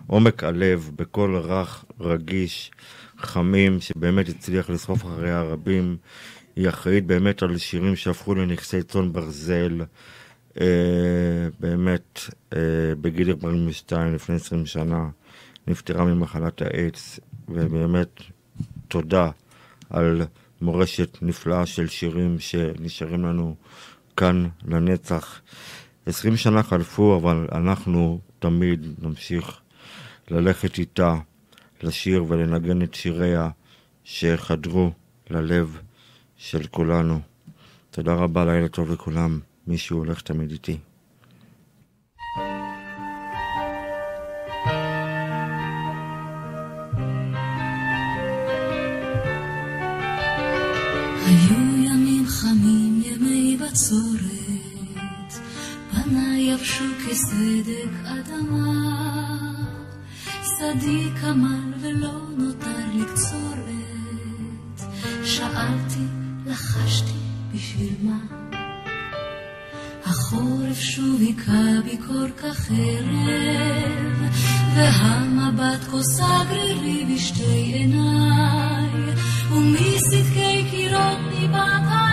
[0.08, 2.72] מעומק הלב, בקול רך, רגיש,
[3.18, 5.98] חמים, שבאמת הצליח לסחוף אחרי הרבים.
[6.56, 9.82] היא אחראית באמת על שירים שהפכו לנכסי צאן ברזל.
[10.62, 12.20] אה, באמת,
[12.54, 12.60] אה,
[13.02, 15.10] בגיל 42, לפני 20 שנה,
[15.68, 18.22] נפטרה ממחלת האיידס, ובאמת,
[18.88, 19.30] תודה
[19.90, 20.22] על
[20.64, 23.56] מורשת נפלאה של שירים שנשארים לנו
[24.18, 25.42] כאן לנצח.
[26.06, 29.60] 20 שנה חלפו, אבל אנחנו תמיד נמשיך
[30.32, 31.16] ללכת איתה,
[31.84, 33.50] לשיר ולנגן את שיריה
[34.04, 34.92] שחדרו
[35.30, 35.80] ללב
[36.38, 37.20] של כולנו.
[37.92, 39.40] תודה רבה, לילה טוב לכולם.
[39.68, 40.78] מישהו הולך תמיד איתי.
[51.26, 55.34] היו ימים חמים, ימי בצורת,
[55.92, 59.54] פניי יבשו כסדק אדמה,
[60.44, 64.82] שדי כמל ולא נותר לקצורת,
[65.24, 66.06] שאלתי
[66.46, 67.18] לחשתי
[67.54, 68.20] בשביל מה?
[70.06, 74.32] החורף שוב היכה בי כל כך ערב,
[74.76, 79.14] והמבט כוסה גרירי בשתי עיניי,
[79.54, 80.20] που μη στη
[80.70, 82.13] χειρότερη πατάρα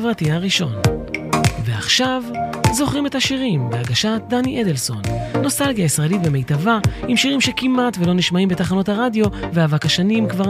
[0.00, 0.72] החברתי הראשון.
[1.64, 2.22] ועכשיו,
[2.72, 5.02] זוכרים את השירים בהגשת דני אדלסון.
[5.42, 6.78] נוסטלגיה ישראלית במיטבה,
[7.08, 10.48] עם שירים שכמעט ולא נשמעים בתחנות הרדיו, ואבק השנים כבר